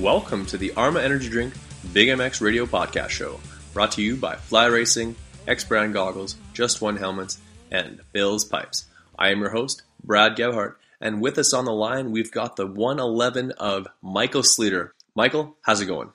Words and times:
Welcome 0.00 0.44
to 0.46 0.58
the 0.58 0.72
Arma 0.74 1.00
Energy 1.00 1.28
Drink 1.28 1.54
Big 1.92 2.08
MX 2.08 2.40
Radio 2.40 2.66
Podcast 2.66 3.10
Show, 3.10 3.38
brought 3.72 3.92
to 3.92 4.02
you 4.02 4.16
by 4.16 4.34
Fly 4.34 4.66
Racing, 4.66 5.14
X 5.46 5.62
Brand 5.62 5.94
Goggles, 5.94 6.34
Just 6.52 6.82
One 6.82 6.96
Helmets, 6.96 7.38
and 7.70 8.00
Bill's 8.10 8.44
Pipes. 8.44 8.86
I 9.16 9.30
am 9.30 9.38
your 9.38 9.50
host, 9.50 9.82
Brad 10.02 10.34
Gebhardt, 10.34 10.74
and 11.00 11.22
with 11.22 11.38
us 11.38 11.54
on 11.54 11.64
the 11.64 11.72
line, 11.72 12.10
we've 12.10 12.32
got 12.32 12.56
the 12.56 12.66
111 12.66 13.52
of 13.52 13.86
Michael 14.02 14.42
Sleeter. 14.42 14.90
Michael, 15.14 15.56
how's 15.62 15.80
it 15.80 15.86
going? 15.86 16.10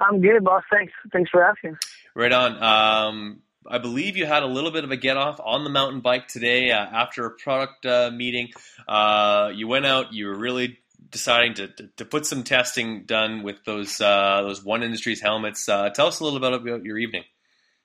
I'm 0.00 0.20
good, 0.20 0.42
boss. 0.42 0.64
Thanks. 0.68 0.92
Thanks 1.12 1.30
for 1.30 1.44
asking. 1.44 1.76
Right 2.16 2.32
on. 2.32 2.60
Um, 2.60 3.42
I 3.68 3.78
believe 3.78 4.16
you 4.16 4.26
had 4.26 4.42
a 4.42 4.46
little 4.46 4.72
bit 4.72 4.82
of 4.82 4.90
a 4.90 4.96
get 4.96 5.16
off 5.16 5.38
on 5.38 5.62
the 5.62 5.70
mountain 5.70 6.00
bike 6.00 6.26
today 6.26 6.72
uh, 6.72 6.84
after 6.84 7.24
a 7.24 7.30
product 7.30 7.86
uh, 7.86 8.10
meeting. 8.12 8.48
Uh, 8.88 9.52
you 9.54 9.68
went 9.68 9.86
out. 9.86 10.12
You 10.12 10.26
were 10.26 10.36
really 10.36 10.80
deciding 11.12 11.54
to, 11.54 11.68
to, 11.68 11.88
to, 11.98 12.04
put 12.04 12.26
some 12.26 12.42
testing 12.42 13.04
done 13.04 13.42
with 13.42 13.64
those 13.64 14.00
uh, 14.00 14.42
those 14.42 14.64
One 14.64 14.82
Industries 14.82 15.20
helmets. 15.20 15.68
Uh, 15.68 15.90
tell 15.90 16.06
us 16.08 16.18
a 16.18 16.24
little 16.24 16.40
bit 16.40 16.52
about 16.52 16.84
your 16.84 16.98
evening 16.98 17.24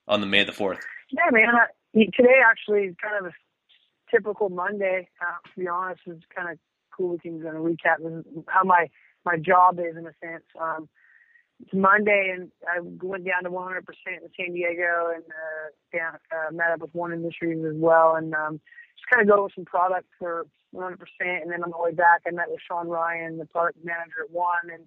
on 0.08 0.22
the 0.22 0.28
May 0.28 0.44
the 0.44 0.54
fourth. 0.54 0.80
Yeah, 1.12 1.30
man. 1.32 1.50
I, 1.54 2.00
today 2.16 2.40
actually 2.50 2.86
is 2.86 2.96
kind 3.02 3.26
of 3.26 3.32
a 3.32 4.16
typical 4.16 4.50
Monday. 4.50 5.10
Uh, 5.22 5.50
to 5.54 5.60
be 5.60 5.68
honest, 5.68 6.02
it's 6.08 6.24
kind 6.36 6.50
of 6.50 6.58
cool. 6.96 7.18
Kind 7.20 7.46
of 7.46 7.54
recap 7.56 8.24
how 8.48 8.64
my 8.64 8.88
my 9.26 9.38
job 9.38 9.80
is 9.80 9.96
in 9.98 10.08
a 10.08 10.14
sense. 10.24 10.46
Um, 10.60 10.90
it's 11.60 11.74
Monday, 11.74 12.34
and 12.36 12.52
I 12.68 12.80
went 12.82 13.26
down 13.26 13.44
to 13.44 13.50
100% 13.50 13.80
in 13.80 14.30
San 14.38 14.54
Diego 14.54 15.12
and 15.16 15.24
uh, 15.24 15.98
down, 15.98 16.14
uh, 16.32 16.52
met 16.52 16.70
up 16.72 16.82
with 16.82 16.94
One 16.94 17.12
Industries 17.12 17.66
as 17.66 17.76
well, 17.76 18.16
and 18.16 18.34
um, 18.36 18.62
just 18.96 19.10
kind 19.12 19.28
of 19.28 19.36
go 19.36 19.44
with 19.44 19.54
some 19.56 19.66
product 19.66 20.06
for 20.20 20.46
100%. 20.78 20.98
And 21.42 21.52
then 21.52 21.64
on 21.64 21.72
the 21.72 21.78
way 21.78 21.94
back, 21.94 22.22
I 22.28 22.32
met 22.32 22.50
with 22.50 22.60
Sean 22.68 22.88
Ryan, 22.88 23.38
the 23.38 23.46
product 23.46 23.84
manager 23.84 24.24
at 24.24 24.32
One, 24.32 24.70
and 24.72 24.84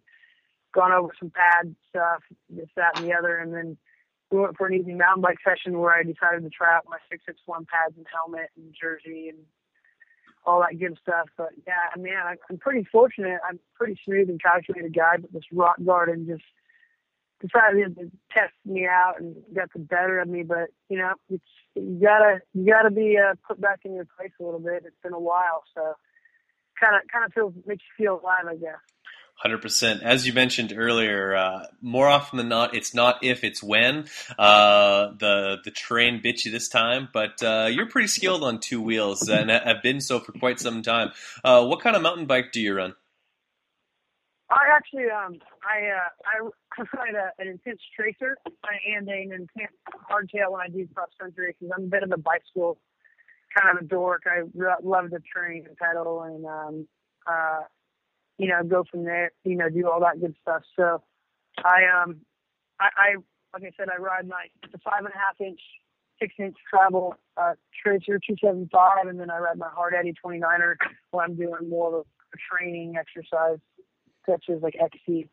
gone 0.72 0.92
over 0.92 1.12
some 1.18 1.30
pad 1.30 1.74
stuff, 1.88 2.22
this, 2.48 2.68
that, 2.76 2.96
and 2.96 3.04
the 3.04 3.14
other. 3.14 3.36
And 3.36 3.52
then 3.52 3.76
we 4.30 4.40
went 4.40 4.56
for 4.56 4.66
an 4.66 4.74
evening 4.74 4.98
mountain 4.98 5.22
bike 5.22 5.38
session 5.44 5.78
where 5.78 5.94
I 5.94 6.02
decided 6.02 6.42
to 6.42 6.50
try 6.50 6.76
out 6.76 6.84
my 6.88 6.98
661 7.10 7.66
pads 7.66 7.94
and 7.96 8.06
helmet 8.12 8.50
and 8.56 8.74
jersey 8.78 9.28
and 9.28 9.38
all 10.46 10.60
that 10.60 10.78
good 10.78 10.96
stuff. 11.02 11.28
But 11.36 11.50
yeah, 11.66 11.90
man, 12.00 12.36
I'm 12.48 12.58
pretty 12.58 12.86
fortunate. 12.90 13.40
I'm 13.46 13.56
a 13.56 13.76
pretty 13.76 13.98
smooth 14.04 14.30
and 14.30 14.40
calculated 14.40 14.94
guy, 14.94 15.16
but 15.20 15.32
this 15.32 15.44
rock 15.52 15.76
garden 15.84 16.26
just 16.28 16.44
decided 17.40 17.96
to 17.96 18.10
test 18.30 18.52
me 18.64 18.86
out 18.86 19.20
and 19.20 19.36
got 19.54 19.72
the 19.72 19.80
better 19.80 20.20
of 20.20 20.28
me. 20.28 20.42
But 20.42 20.70
you 20.88 20.98
know, 20.98 21.14
it's 21.28 21.44
you 21.74 22.00
gotta 22.02 22.40
you 22.54 22.66
gotta 22.66 22.90
be 22.90 23.16
uh, 23.18 23.34
put 23.46 23.60
back 23.60 23.80
in 23.84 23.94
your 23.94 24.06
place 24.16 24.32
a 24.40 24.44
little 24.44 24.60
bit. 24.60 24.84
It's 24.86 24.96
been 25.02 25.12
a 25.12 25.20
while, 25.20 25.62
so 25.74 25.94
kind 26.80 26.96
of 26.96 27.02
kind 27.12 27.24
of 27.24 27.32
feels 27.32 27.54
makes 27.66 27.82
you 27.82 28.04
feel 28.04 28.20
alive, 28.22 28.46
I 28.48 28.56
guess. 28.56 28.78
Hundred 29.34 29.62
percent. 29.62 30.02
As 30.02 30.26
you 30.26 30.34
mentioned 30.34 30.74
earlier, 30.76 31.34
uh, 31.34 31.64
more 31.80 32.06
often 32.06 32.36
than 32.36 32.50
not, 32.50 32.74
it's 32.74 32.94
not 32.94 33.24
if, 33.24 33.42
it's 33.42 33.62
when. 33.62 34.06
Uh, 34.38 35.12
the 35.18 35.56
the 35.64 35.70
train 35.70 36.20
bit 36.22 36.44
you 36.44 36.52
this 36.52 36.68
time, 36.68 37.08
but 37.10 37.42
uh, 37.42 37.66
you're 37.70 37.88
pretty 37.88 38.08
skilled 38.08 38.44
on 38.44 38.60
two 38.60 38.82
wheels 38.82 39.26
and 39.30 39.48
have 39.48 39.82
been 39.82 40.02
so 40.02 40.20
for 40.20 40.32
quite 40.32 40.60
some 40.60 40.82
time. 40.82 41.12
Uh, 41.42 41.64
what 41.64 41.80
kind 41.80 41.96
of 41.96 42.02
mountain 42.02 42.26
bike 42.26 42.52
do 42.52 42.60
you 42.60 42.74
run? 42.74 42.94
I 44.50 44.66
actually, 44.74 45.10
um, 45.10 45.38
I, 45.62 45.86
uh, 45.94 46.82
I 46.82 46.84
ride 46.96 47.14
a, 47.14 47.30
an 47.40 47.48
intense 47.48 47.80
tracer 47.94 48.36
I 48.64 48.96
and 48.96 49.08
an 49.08 49.32
intense 49.32 49.76
hardtail 50.10 50.50
when 50.50 50.60
I 50.60 50.68
do 50.68 50.86
cross 50.92 51.10
country 51.20 51.54
because 51.58 51.72
I'm 51.76 51.84
a 51.84 51.88
bit 51.88 52.02
of 52.02 52.10
a 52.12 52.18
bicycle 52.18 52.78
kind 53.56 53.76
of 53.76 53.84
a 53.84 53.86
dork. 53.86 54.22
I 54.26 54.42
love 54.82 55.10
to 55.10 55.18
train 55.20 55.66
and 55.66 55.76
pedal 55.76 56.22
and, 56.22 56.44
um, 56.46 56.88
uh, 57.26 57.62
you 58.38 58.48
know, 58.48 58.62
go 58.64 58.84
from 58.90 59.04
there, 59.04 59.32
you 59.44 59.56
know, 59.56 59.68
do 59.68 59.88
all 59.88 60.00
that 60.00 60.20
good 60.20 60.34
stuff. 60.40 60.62
So 60.76 61.02
I, 61.58 62.02
um, 62.02 62.20
I, 62.80 62.88
I 62.96 63.14
like 63.52 63.64
I 63.64 63.70
said, 63.76 63.88
I 63.92 64.00
ride 64.00 64.28
my, 64.28 64.46
it's 64.62 64.74
a 64.74 64.78
five 64.78 65.04
and 65.04 65.08
a 65.14 65.18
half 65.18 65.40
inch, 65.40 65.60
six 66.20 66.34
inch 66.38 66.56
travel, 66.68 67.14
uh, 67.36 67.54
tracer 67.82 68.18
275 68.18 69.06
and 69.08 69.20
then 69.20 69.30
I 69.30 69.38
ride 69.38 69.58
my 69.58 69.68
hard 69.68 69.94
Eddie 69.94 70.14
29er 70.24 70.74
when 71.10 71.24
I'm 71.24 71.36
doing 71.36 71.68
more 71.68 72.00
of 72.00 72.06
a 72.34 72.36
training 72.56 72.94
exercise 72.96 73.58
such 74.30 74.48
as 74.48 74.62
like 74.62 74.76
XC. 74.80 75.28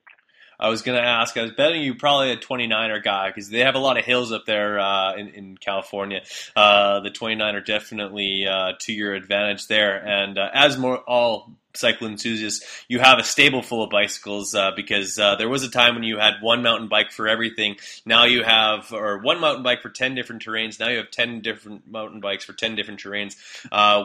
I 0.60 0.70
was 0.70 0.82
going 0.82 0.98
to 0.98 1.08
ask. 1.08 1.38
I 1.38 1.44
was 1.44 1.52
betting 1.52 1.84
you 1.84 1.96
probably 1.96 2.32
a 2.32 2.38
29er 2.38 3.04
guy 3.04 3.28
because 3.28 3.50
they 3.50 3.60
have 3.60 3.76
a 3.76 3.80
lot 3.80 3.98
of 3.98 4.06
hills 4.06 4.32
up 4.32 4.46
there 4.46 4.80
uh, 4.80 5.16
in, 5.16 5.30
in 5.30 5.58
California. 5.58 6.22
Uh, 6.56 7.02
the 7.02 7.12
29er 7.12 7.64
definitely 7.64 8.48
uh, 8.48 8.74
to 8.80 8.94
your 8.94 9.14
advantage 9.14 9.68
there. 9.68 9.96
And 9.98 10.38
uh, 10.38 10.50
as 10.52 10.78
more 10.78 10.98
all 10.98 11.52
cycle 11.76 12.08
enthusiasts, 12.08 12.66
you 12.88 13.00
have 13.00 13.20
a 13.20 13.24
stable 13.24 13.62
full 13.62 13.84
of 13.84 13.92
bicycles 13.92 14.56
uh, 14.56 14.72
because 14.76 15.20
uh, 15.20 15.36
there 15.36 15.48
was 15.48 15.64
a 15.64 15.70
time 15.70 15.94
when 15.94 16.04
you 16.04 16.18
had 16.18 16.42
one 16.42 16.64
mountain 16.64 16.88
bike 16.88 17.12
for 17.12 17.28
everything. 17.28 17.76
Now 18.04 18.26
you 18.26 18.44
have, 18.44 18.92
or 18.92 19.20
one 19.20 19.40
mountain 19.40 19.62
bike 19.62 19.84
for 19.84 19.92
10 19.92 20.16
different 20.16 20.44
terrains. 20.44 20.80
Now 20.80 20.90
you 20.90 20.98
have 20.98 21.12
10 21.12 21.42
different 21.42 21.88
mountain 21.88 22.20
bikes 22.20 22.46
for 22.46 22.54
10 22.54 22.76
different 22.76 23.00
terrains. 23.00 23.36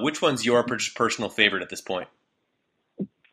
which 0.02 0.20
one's 0.20 0.44
your 0.44 0.62
personal 0.64 1.30
favorite 1.30 1.62
at 1.62 1.70
this 1.70 1.80
point? 1.80 2.08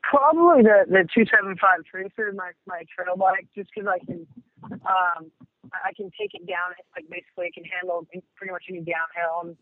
Probably 0.10 0.64
the 0.64 0.90
the 0.90 1.06
two 1.14 1.26
seven 1.30 1.56
five 1.62 1.86
Tracer, 1.86 2.34
my 2.34 2.52
my 2.66 2.82
trail 2.90 3.16
bike, 3.16 3.46
just 3.54 3.70
because 3.74 3.88
I 3.88 4.00
can 4.04 4.26
um 4.66 5.30
I 5.70 5.94
can 5.96 6.10
take 6.20 6.34
it 6.34 6.48
down. 6.48 6.74
Like 6.96 7.06
basically, 7.10 7.48
it 7.48 7.54
can 7.54 7.66
handle 7.66 8.08
pretty 8.36 8.52
much 8.52 8.66
any 8.70 8.80
downhill. 8.80 9.54
And 9.54 9.58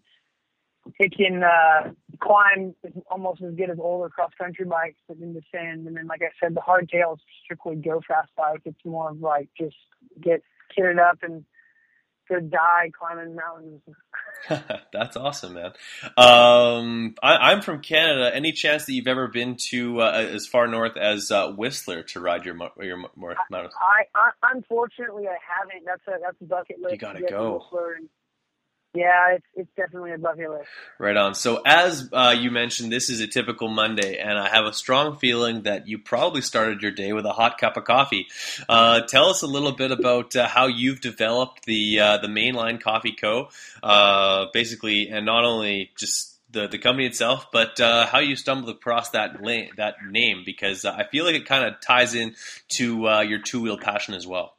it 0.99 1.13
can 1.15 1.43
uh, 1.43 1.91
climb 2.21 2.73
almost 3.09 3.41
as 3.41 3.53
good 3.55 3.69
as 3.69 3.77
older 3.79 4.09
cross 4.09 4.31
country 4.37 4.65
bikes, 4.65 4.99
but 5.07 5.17
in 5.17 5.33
the 5.33 5.41
sand. 5.53 5.87
And 5.87 5.97
then, 5.97 6.07
like 6.07 6.21
I 6.21 6.31
said, 6.41 6.55
the 6.55 6.61
hardtail 6.61 7.15
is 7.15 7.19
strictly 7.43 7.75
go 7.75 8.01
fast 8.07 8.29
bike. 8.37 8.61
It's 8.65 8.85
more 8.85 9.11
of 9.11 9.19
like 9.19 9.49
just 9.59 9.75
get 10.21 10.41
kitted 10.77 10.99
up 10.99 11.19
and 11.23 11.43
go 12.29 12.39
die 12.39 12.91
climbing 12.97 13.35
mountains. 13.35 13.81
That's 14.91 15.17
awesome, 15.17 15.53
man. 15.53 15.71
Um, 16.17 17.15
I, 17.21 17.51
am 17.51 17.61
from 17.61 17.81
Canada. 17.81 18.33
Any 18.33 18.51
chance 18.51 18.85
that 18.85 18.93
you've 18.93 19.07
ever 19.07 19.27
been 19.27 19.57
to 19.69 20.01
uh, 20.01 20.11
as 20.11 20.47
far 20.47 20.67
north 20.67 20.97
as 20.97 21.31
uh, 21.31 21.51
Whistler 21.51 22.03
to 22.03 22.19
ride 22.19 22.45
your 22.45 22.55
your 22.81 22.97
mountain? 22.97 23.37
I, 23.51 24.03
I, 24.15 24.31
unfortunately 24.53 25.27
I 25.27 25.37
haven't. 25.41 25.85
That's 25.85 26.01
a 26.07 26.21
that's 26.21 26.41
a 26.41 26.45
bucket 26.45 26.79
list. 26.79 26.93
You 26.93 26.97
gotta 26.97 27.21
go. 27.21 27.63
And, 27.97 28.09
yeah, 28.97 29.35
it's 29.35 29.45
it's 29.55 29.69
definitely 29.77 30.11
a 30.11 30.17
bucket 30.17 30.49
list. 30.49 30.69
Right 30.97 31.15
on. 31.15 31.35
So 31.35 31.61
as 31.63 32.09
uh, 32.11 32.35
you 32.37 32.49
mentioned, 32.49 32.91
this 32.91 33.11
is 33.11 33.19
a 33.19 33.27
typical 33.27 33.67
Monday, 33.67 34.17
and 34.17 34.39
I 34.39 34.49
have 34.49 34.65
a 34.65 34.73
strong 34.73 35.17
feeling 35.17 35.63
that 35.63 35.87
you 35.87 35.99
probably 35.99 36.41
started 36.41 36.81
your 36.81 36.91
day 36.91 37.13
with 37.13 37.25
a 37.25 37.31
hot 37.31 37.59
cup 37.59 37.77
of 37.77 37.83
coffee. 37.83 38.25
Uh, 38.67 39.01
tell 39.01 39.29
us 39.29 39.43
a 39.43 39.47
little 39.47 39.71
bit 39.71 39.91
about 39.91 40.35
uh, 40.35 40.47
how 40.47 40.65
you've 40.65 40.99
developed 40.99 41.65
the 41.65 41.99
uh, 41.99 42.17
the 42.17 42.27
Mainline 42.27 42.81
Coffee 42.81 43.11
Co. 43.11 43.49
Uh, 43.83 44.47
basically, 44.51 45.09
and 45.09 45.27
not 45.27 45.45
only 45.45 45.91
just 45.95 46.39
the, 46.49 46.67
the 46.67 46.79
company 46.79 47.05
itself, 47.05 47.51
but 47.53 47.79
uh, 47.79 48.07
how 48.07 48.19
you 48.19 48.35
stumbled 48.35 48.75
across 48.75 49.11
that 49.11 49.43
la- 49.43 49.69
that 49.75 49.97
name 50.09 50.41
because 50.43 50.85
I 50.85 51.03
feel 51.03 51.25
like 51.25 51.35
it 51.35 51.45
kind 51.45 51.65
of 51.65 51.79
ties 51.81 52.15
in 52.15 52.35
to 52.69 53.01
your 53.27 53.39
two 53.39 53.61
wheel 53.61 53.77
passion 53.77 54.15
as 54.15 54.25
well. 54.25 54.56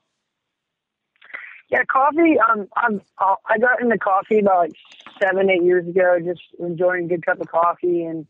Yeah, 1.69 1.85
coffee. 1.85 2.37
Um, 2.39 2.69
I'm 2.77 3.03
uh, 3.19 3.35
I 3.47 3.59
got 3.59 3.83
into 3.83 3.99
coffee 3.99 4.39
about 4.39 4.69
like 4.69 4.73
seven, 5.21 5.51
eight 5.51 5.63
years 5.63 5.87
ago. 5.87 6.19
Just 6.25 6.41
enjoying 6.59 7.05
a 7.05 7.09
good 7.09 7.27
cup 7.27 7.41
of 7.41 7.49
coffee 7.49 8.05
and 8.05 8.27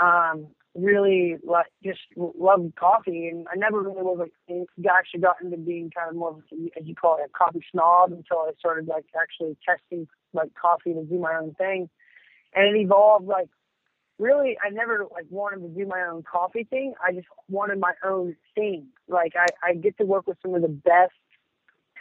um, 0.00 0.46
really 0.76 1.36
like 1.44 1.66
just 1.82 2.00
loved 2.16 2.76
coffee. 2.76 3.28
And 3.28 3.48
I 3.52 3.56
never 3.56 3.80
really 3.80 4.02
was 4.02 4.28
like 4.48 4.68
actually 4.88 5.20
got 5.20 5.42
into 5.42 5.56
being 5.56 5.90
kind 5.90 6.10
of 6.10 6.16
more 6.16 6.30
of 6.30 6.42
as 6.80 6.86
you 6.86 6.94
call 6.94 7.16
it 7.16 7.26
a 7.26 7.28
coffee 7.36 7.64
snob 7.72 8.12
until 8.12 8.38
I 8.38 8.52
started 8.58 8.86
like 8.86 9.06
actually 9.20 9.56
testing 9.66 10.06
like 10.32 10.54
coffee 10.54 10.94
to 10.94 11.02
do 11.04 11.18
my 11.18 11.34
own 11.34 11.54
thing. 11.54 11.88
And 12.54 12.76
it 12.76 12.78
evolved 12.78 13.26
like 13.26 13.48
really 14.20 14.56
I 14.64 14.70
never 14.70 15.06
like 15.12 15.26
wanted 15.28 15.62
to 15.62 15.68
do 15.68 15.86
my 15.86 16.02
own 16.08 16.22
coffee 16.22 16.64
thing. 16.70 16.94
I 17.04 17.12
just 17.12 17.26
wanted 17.48 17.80
my 17.80 17.94
own 18.04 18.36
thing. 18.54 18.86
Like 19.08 19.32
I, 19.36 19.46
I 19.70 19.74
get 19.74 19.98
to 19.98 20.04
work 20.04 20.28
with 20.28 20.38
some 20.40 20.54
of 20.54 20.62
the 20.62 20.68
best 20.68 21.14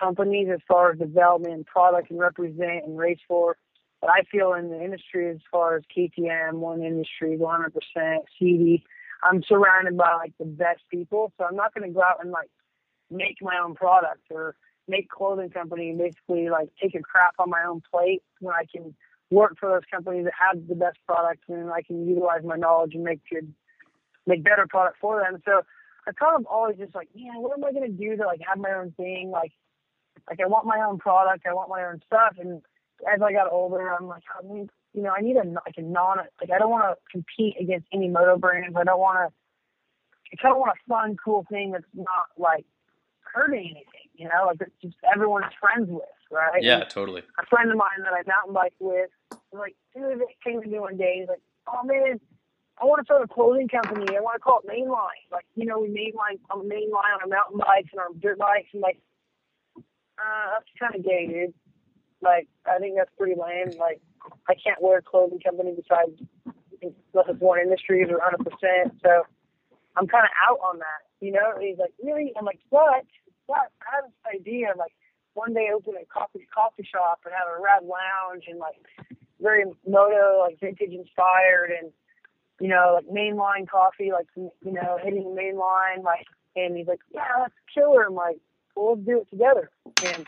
companies 0.04 0.48
as 0.54 0.60
far 0.68 0.92
as 0.92 1.00
development 1.00 1.54
and 1.54 1.66
product 1.66 2.12
and 2.12 2.20
represent 2.20 2.86
and 2.86 2.98
race 2.98 3.20
for 3.28 3.56
But 4.02 4.10
I 4.10 4.24
feel 4.32 4.54
in 4.54 4.70
the 4.70 4.84
industry 4.84 5.30
as 5.30 5.38
far 5.52 5.78
as 5.78 5.84
KTM, 5.96 6.54
One 6.56 6.84
Industry, 6.84 7.38
100%, 7.38 8.18
CD, 8.38 8.84
I'm 9.24 9.42
surrounded 9.48 9.98
by 9.98 10.14
like 10.16 10.34
the 10.38 10.46
best 10.46 10.82
people. 10.92 11.32
So 11.38 11.46
I'm 11.46 11.56
not 11.56 11.74
going 11.74 11.88
to 11.88 11.94
go 11.94 12.02
out 12.02 12.22
and 12.22 12.32
like 12.32 12.50
make 13.10 13.38
my 13.42 13.58
own 13.64 13.76
product 13.76 14.24
or 14.30 14.56
make 14.88 15.10
clothing 15.10 15.50
company 15.50 15.90
and 15.90 15.98
basically 15.98 16.50
like 16.50 16.70
take 16.82 16.96
a 16.96 17.00
crap 17.00 17.36
on 17.40 17.50
my 17.50 17.64
own 17.68 17.82
plate 17.90 18.22
when 18.40 18.54
I 18.54 18.66
can 18.70 18.94
work 19.32 19.56
for 19.60 19.70
those 19.70 19.88
companies 19.90 20.26
that 20.26 20.34
have 20.38 20.68
the 20.68 20.76
best 20.76 20.98
products 21.08 21.44
and 21.48 21.72
I 21.72 21.82
can 21.82 22.06
utilize 22.08 22.42
my 22.44 22.58
knowledge 22.58 22.94
and 22.94 23.04
make 23.04 23.22
good, 23.32 23.54
make 24.28 24.44
better 24.44 24.68
product 24.70 24.98
for 25.00 25.22
them. 25.22 25.42
So 25.46 25.62
I 26.06 26.12
kind 26.12 26.36
of 26.36 26.46
always 26.46 26.78
just 26.78 26.94
like, 26.94 27.08
man, 27.16 27.42
what 27.42 27.58
am 27.58 27.64
I 27.64 27.72
going 27.72 27.90
to 27.90 27.98
do 27.98 28.18
to 28.18 28.26
like 28.26 28.42
have 28.48 28.58
my 28.58 28.74
own 28.74 28.92
thing? 28.98 29.32
Like, 29.32 29.54
like 30.30 30.40
I 30.40 30.48
want 30.48 30.66
my 30.66 30.80
own 30.80 30.98
product, 30.98 31.46
I 31.48 31.54
want 31.54 31.70
my 31.70 31.84
own 31.86 32.02
stuff. 32.06 32.36
And 32.40 32.62
as 33.14 33.22
I 33.22 33.32
got 33.32 33.52
older, 33.52 33.94
I'm 33.94 34.08
like, 34.08 34.24
I 34.38 34.54
need, 34.54 34.70
you 34.94 35.02
know, 35.02 35.14
I 35.16 35.22
need 35.22 35.36
a 35.36 35.44
like 35.44 35.76
a 35.78 35.82
non 35.82 36.18
like 36.18 36.52
I 36.52 36.60
don't 36.60 36.72
want 36.72 36.86
to 36.86 36.96
compete 37.12 37.56
against 37.60 37.88
any 37.92 38.08
moto 38.08 38.38
brands. 38.38 38.76
I 38.78 38.84
don't 38.84 39.00
want 39.00 39.30
to. 39.30 39.34
I 40.32 40.36
kind 40.42 40.54
of 40.54 40.60
want 40.60 40.72
a 40.72 40.90
fun, 40.90 41.16
cool 41.24 41.46
thing 41.50 41.72
that's 41.72 41.86
not 41.94 42.28
like 42.38 42.66
hurting 43.20 43.66
anything. 43.66 44.10
You 44.16 44.26
know, 44.30 44.46
like 44.48 44.62
it's 44.62 44.72
just 44.82 44.96
everyone's 45.14 45.54
friends 45.60 45.90
with, 45.90 46.04
right? 46.32 46.64
Yeah, 46.64 46.82
and 46.82 46.90
totally. 46.90 47.24
A 47.40 47.46
friend 47.46 47.70
of 47.70 47.78
mine 47.78 48.04
that 48.04 48.14
I 48.14 48.24
mountain 48.28 48.54
bike 48.54 48.74
with, 48.80 49.10
like, 49.52 49.76
dude, 49.96 50.22
it 50.22 50.28
came 50.44 50.62
to 50.62 50.68
me 50.68 50.80
one 50.80 50.98
day. 50.98 51.18
He's 51.20 51.28
like, 51.28 51.42
"Oh 51.68 51.84
man, 51.84 52.20
I 52.82 52.86
want 52.86 53.02
to 53.02 53.06
start 53.06 53.22
a 53.22 53.28
clothing 53.28 53.68
company. 53.68 54.16
I 54.16 54.22
want 54.22 54.36
to 54.36 54.40
call 54.40 54.60
it 54.64 54.68
Mainline. 54.68 55.24
Like, 55.32 55.46
you 55.56 55.66
know, 55.66 55.80
we 55.80 55.90
mainline 55.90 56.40
on 56.50 56.68
mainline 56.68 57.14
on 57.16 57.22
our 57.22 57.28
mountain 57.28 57.60
bikes 57.60 57.90
and 57.92 58.02
our 58.02 58.10
dirt 58.20 58.40
bikes, 58.40 58.70
and 58.74 58.82
like, 58.82 59.00
uh, 60.24 60.46
that's 60.54 60.66
kind 60.80 60.96
of 60.96 61.04
gay, 61.04 61.28
dude. 61.28 61.54
Like, 62.22 62.48
I 62.66 62.80
think 62.80 62.96
that's 62.98 63.12
pretty 63.18 63.36
lame. 63.36 63.78
Like, 63.78 64.00
I 64.48 64.56
can't 64.56 64.82
wear 64.82 65.00
a 65.00 65.02
clothing 65.02 65.40
company 65.40 65.76
besides 65.76 66.16
unless 66.82 67.28
it's 67.30 67.40
one 67.40 67.60
industries 67.60 68.08
or 68.10 68.20
100%. 68.20 68.92
So 69.04 69.24
I'm 69.96 70.08
kind 70.08 70.26
of 70.26 70.32
out 70.50 70.60
on 70.64 70.80
that. 70.80 71.04
You 71.20 71.32
know, 71.32 71.54
and 71.56 71.64
he's 71.64 71.78
like, 71.78 71.94
really? 72.04 72.34
I'm 72.38 72.46
like, 72.46 72.60
but, 72.70 73.08
but 73.48 73.72
I 73.80 73.96
have 73.96 74.06
this 74.06 74.40
idea 74.42 74.72
of 74.72 74.78
like 74.78 74.92
one 75.34 75.54
day 75.54 75.70
open 75.74 75.94
a 75.96 76.06
coffee 76.06 76.48
coffee 76.54 76.84
shop 76.84 77.22
and 77.26 77.34
have 77.34 77.48
a 77.48 77.62
rad 77.62 77.84
lounge 77.88 78.44
and 78.48 78.60
like 78.60 78.76
very 79.40 79.64
moto, 79.88 80.40
like 80.42 80.60
vintage 80.60 80.92
inspired 80.92 81.72
and 81.72 81.92
you 82.60 82.68
know, 82.68 83.00
like 83.00 83.08
mainline 83.08 83.68
coffee, 83.68 84.12
like 84.12 84.28
you 84.36 84.52
know, 84.66 85.00
hitting 85.02 85.24
the 85.24 85.36
main 85.36 85.58
line, 85.58 86.04
like 86.04 86.26
and 86.56 86.78
he's 86.78 86.88
like, 86.88 87.00
Yeah, 87.14 87.24
that's 87.40 87.54
killer. 87.74 88.06
I'm 88.08 88.16
like, 88.16 88.38
well, 88.76 88.96
let's 88.96 89.06
do 89.06 89.22
it 89.22 89.30
together. 89.30 89.70
And 90.04 90.28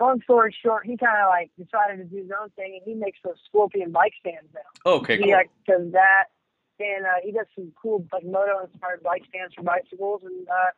long 0.00 0.20
story 0.22 0.54
short, 0.64 0.84
he 0.86 0.96
kind 0.96 1.16
of 1.22 1.28
like 1.28 1.50
decided 1.56 1.98
to 1.98 2.04
do 2.04 2.22
his 2.22 2.32
own 2.34 2.50
thing, 2.50 2.74
and 2.74 2.82
he 2.84 2.98
makes 2.98 3.18
those 3.24 3.38
Scorpion 3.46 3.92
bike 3.92 4.14
stands 4.20 4.50
now. 4.54 4.90
Okay, 4.98 5.16
he 5.16 5.24
cool. 5.24 5.32
like 5.32 5.50
does 5.66 5.92
that, 5.92 6.34
and 6.80 7.06
uh, 7.06 7.22
he 7.22 7.32
does 7.32 7.46
some 7.54 7.72
cool 7.80 8.04
like 8.12 8.24
moto 8.24 8.64
inspired 8.64 9.02
bike 9.02 9.22
stands 9.28 9.54
for 9.54 9.62
bicycles. 9.62 10.22
And 10.24 10.48
uh, 10.48 10.72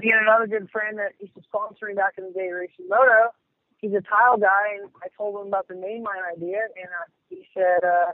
he 0.00 0.10
had 0.10 0.22
another 0.22 0.46
good 0.46 0.70
friend 0.70 0.98
that 0.98 1.12
used 1.20 1.34
to 1.34 1.42
sponsor 1.44 1.86
me 1.86 1.94
back 1.94 2.14
in 2.18 2.24
the 2.24 2.32
day 2.32 2.50
racing 2.50 2.88
moto. 2.88 3.30
He's 3.78 3.92
a 3.92 4.02
tile 4.02 4.36
guy, 4.36 4.80
and 4.80 4.90
I 5.02 5.08
told 5.16 5.40
him 5.40 5.48
about 5.48 5.68
the 5.68 5.74
mainline 5.74 6.24
idea, 6.36 6.68
and 6.76 6.88
uh, 6.88 7.08
he 7.28 7.46
said, 7.54 7.84
uh, 7.84 8.12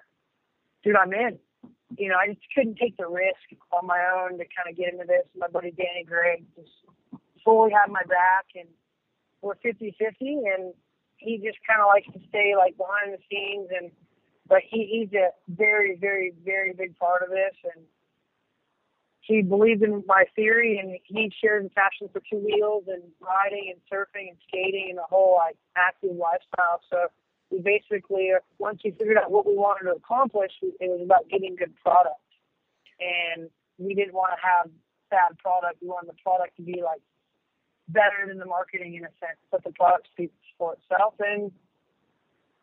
"Dude, 0.82 0.96
I'm 0.96 1.12
in." 1.12 1.38
You 1.98 2.08
know, 2.08 2.16
I 2.18 2.34
just 2.34 2.46
couldn't 2.54 2.76
take 2.76 2.96
the 2.96 3.06
risk 3.06 3.46
on 3.72 3.86
my 3.86 4.02
own 4.14 4.38
to 4.38 4.44
kind 4.50 4.68
of 4.68 4.76
get 4.76 4.92
into 4.92 5.06
this. 5.06 5.26
My 5.36 5.46
buddy 5.46 5.70
Danny 5.70 6.04
Gregg 6.04 6.44
just 6.56 6.70
fully 7.46 7.70
had 7.70 7.90
my 7.90 8.02
back, 8.02 8.50
and 8.58 8.68
we're 9.40 9.54
50-50, 9.64 9.94
and 10.20 10.74
he 11.16 11.38
just 11.38 11.58
kind 11.66 11.80
of 11.80 11.86
likes 11.86 12.10
to 12.12 12.20
stay 12.28 12.54
like 12.58 12.76
behind 12.76 13.14
the 13.14 13.22
scenes, 13.30 13.68
and 13.70 13.90
but 14.48 14.60
he 14.68 14.86
he's 14.86 15.12
a 15.14 15.30
very 15.48 15.96
very 15.96 16.34
very 16.44 16.72
big 16.72 16.98
part 16.98 17.22
of 17.22 17.30
this, 17.30 17.56
and 17.74 17.84
he 19.20 19.42
believes 19.42 19.82
in 19.82 20.04
my 20.06 20.24
theory, 20.36 20.78
and 20.78 20.98
he 21.04 21.32
shares 21.42 21.66
a 21.66 21.70
passion 21.70 22.08
for 22.12 22.20
two 22.30 22.38
wheels 22.38 22.84
and 22.86 23.02
riding 23.20 23.72
and 23.74 23.80
surfing 23.90 24.28
and 24.28 24.38
skating 24.46 24.86
and 24.90 24.98
the 24.98 25.08
whole 25.08 25.38
like 25.38 25.56
active 25.76 26.14
lifestyle. 26.14 26.80
So 26.90 27.08
we 27.50 27.60
basically 27.60 28.30
uh, 28.36 28.40
once 28.58 28.80
we 28.84 28.92
figured 28.92 29.16
out 29.16 29.30
what 29.30 29.46
we 29.46 29.54
wanted 29.54 29.90
to 29.90 29.96
accomplish, 29.96 30.52
it 30.62 30.76
was 30.80 31.00
about 31.02 31.28
getting 31.28 31.56
good 31.56 31.74
product, 31.82 32.20
and 33.00 33.48
we 33.78 33.94
didn't 33.94 34.14
want 34.14 34.32
to 34.36 34.40
have 34.46 34.70
bad 35.10 35.38
product. 35.38 35.82
We 35.82 35.88
wanted 35.88 36.10
the 36.10 36.20
product 36.22 36.56
to 36.56 36.62
be 36.62 36.82
like 36.84 37.00
better 37.88 38.26
than 38.26 38.38
the 38.38 38.46
marketing 38.46 38.94
in 38.94 39.04
a 39.04 39.12
sense, 39.20 39.38
but 39.50 39.62
the 39.64 39.70
product 39.72 40.08
speaks 40.12 40.34
for 40.58 40.74
itself. 40.74 41.14
And 41.20 41.52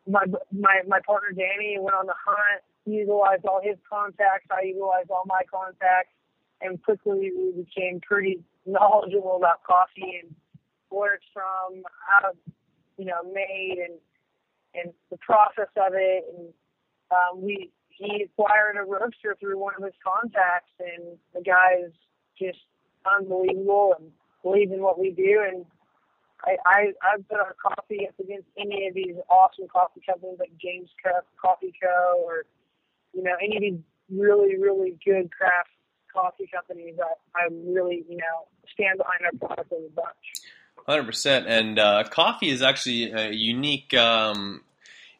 my 0.06 0.24
my 0.52 0.80
my 0.86 1.00
partner 1.00 1.30
Danny 1.30 1.78
went 1.80 1.96
on 1.96 2.06
the 2.06 2.14
hunt, 2.14 2.62
utilized 2.84 3.44
all 3.46 3.60
his 3.62 3.76
contacts, 3.88 4.46
I 4.50 4.66
utilized 4.66 5.10
all 5.10 5.24
my 5.26 5.42
contacts, 5.50 6.12
and 6.60 6.82
quickly 6.82 7.32
we 7.36 7.64
became 7.64 8.00
pretty 8.00 8.42
knowledgeable 8.66 9.36
about 9.36 9.62
coffee 9.64 10.20
and 10.22 10.34
where 10.90 11.14
it's 11.14 11.24
from, 11.32 11.82
how 12.06 12.32
you 12.98 13.06
know 13.06 13.22
made, 13.32 13.78
and 13.78 13.98
and 14.74 14.92
the 15.10 15.18
process 15.18 15.72
of 15.76 15.92
it. 15.94 16.24
And 16.36 16.48
um, 17.10 17.42
we 17.42 17.70
he 17.88 18.24
acquired 18.24 18.76
a 18.76 18.84
roaster 18.84 19.36
through 19.40 19.58
one 19.58 19.74
of 19.78 19.84
his 19.84 19.94
contacts, 20.04 20.72
and 20.80 21.16
the 21.34 21.40
guy 21.40 21.80
is 21.86 21.92
just 22.38 22.58
unbelievable 23.06 23.94
and 23.98 24.10
believes 24.44 24.70
in 24.70 24.80
what 24.80 25.00
we 25.00 25.10
do. 25.10 25.42
And 25.48 25.66
I, 26.44 26.56
I 26.64 26.80
I've 27.02 27.28
put 27.28 27.38
our 27.38 27.56
coffee 27.60 28.06
up 28.06 28.14
against 28.20 28.46
any 28.56 28.86
of 28.86 28.94
these 28.94 29.16
awesome 29.28 29.66
coffee 29.66 30.02
companies 30.06 30.36
like 30.38 30.52
James 30.62 30.90
Cup 31.02 31.26
Coffee 31.40 31.72
Co. 31.82 32.22
or 32.24 32.44
you 33.12 33.24
know 33.24 33.34
any 33.42 33.56
of 33.56 33.62
these 33.62 33.80
really 34.10 34.56
really 34.56 34.96
good 35.04 35.32
craft 35.32 35.70
coffee 36.12 36.48
companies. 36.54 36.94
that 36.98 37.18
I 37.34 37.48
really 37.50 38.04
you 38.08 38.16
know 38.16 38.46
stand 38.72 38.98
behind 38.98 39.24
our 39.24 39.48
product 39.48 39.72
as 39.72 39.78
a 39.84 39.94
bunch. 39.94 40.44
Hundred 40.86 41.06
percent, 41.06 41.46
and 41.48 41.78
uh, 41.78 42.04
coffee 42.04 42.50
is 42.50 42.62
actually 42.62 43.10
a 43.10 43.30
unique 43.30 43.94
um, 43.94 44.60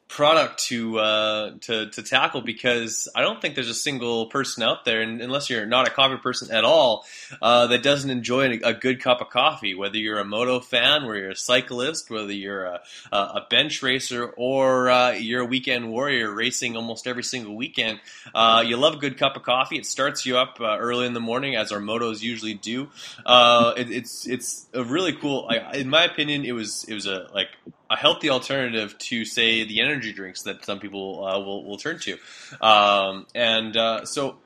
product 0.09 0.65
to 0.65 0.99
uh, 0.99 1.51
to 1.63 1.91
to 1.91 2.03
tackle 2.03 2.41
because 2.41 3.09
I 3.15 3.23
don't 3.23 3.41
think 3.41 3.55
there's 3.55 3.71
a 3.71 3.75
single 3.75 4.27
person 4.27 4.63
out 4.63 4.85
there, 4.85 5.01
and 5.01 5.21
unless 5.21 5.51
you're 5.51 5.67
not 5.67 5.89
a 5.89 5.91
coffee 5.91 6.17
person 6.17 6.55
at 6.55 6.65
all, 6.65 7.05
uh, 7.41 7.67
that 7.69 7.83
doesn't 7.83 8.11
enjoy 8.11 8.61
a, 8.63 8.75
good 8.75 9.01
cup 9.01 9.21
of 9.21 9.31
coffee. 9.31 9.75
Whether 9.75 9.97
you're 9.97 10.19
a 10.19 10.25
moto 10.25 10.61
fan, 10.61 11.03
whether 11.03 11.19
you're 11.19 11.31
a 11.31 11.37
cyclist, 11.37 12.11
whether 12.11 12.33
you're 12.33 12.65
a, 12.65 12.81
a 13.13 13.47
bench 13.49 13.83
racer, 13.83 14.27
or 14.37 14.91
uh, 14.91 15.13
you're 15.13 15.43
a 15.43 15.47
weekend 15.47 15.91
warrior 15.91 16.33
racing 16.33 16.77
almost 16.77 17.07
every 17.07 17.25
single 17.25 17.57
weekend, 17.57 18.01
uh, 18.35 18.63
you 18.65 18.77
love 18.77 18.95
a 18.95 18.99
good 18.99 19.19
cup 19.19 19.37
of 19.37 19.43
coffee. 19.43 19.77
It 19.77 19.87
starts 19.87 20.27
you 20.27 20.37
up 20.37 20.61
uh, 20.61 20.77
early 20.79 21.07
in 21.07 21.15
the 21.15 21.21
morning, 21.21 21.57
as 21.57 21.73
our 21.73 21.81
motos 21.81 22.21
usually 22.21 22.55
do. 22.55 22.89
Uh, 23.25 23.73
it, 23.77 23.91
it's 23.91 24.27
it's 24.27 24.67
a 24.75 24.85
really 24.85 25.15
cool. 25.15 25.49
I, 25.49 25.77
in 25.79 25.89
my 25.89 26.05
opinion, 26.05 26.45
it 26.45 26.53
was 26.53 26.85
it 26.85 26.95
was 26.95 27.07
a 27.07 27.29
like 27.33 27.49
a 27.91 27.97
healthy 27.97 28.31
alternative 28.31 28.97
to 28.99 29.25
say 29.25 29.65
the 29.65 29.81
energy 29.81 30.13
drinks 30.13 30.43
that 30.43 30.65
some 30.65 30.81
people 30.81 31.25
uh, 31.25 31.39
will 31.39 31.65
will 31.65 31.77
turn 31.77 31.99
to. 32.01 32.19
Um, 32.61 33.27
and 33.35 33.77
uh, 33.77 34.05
so, 34.05 34.37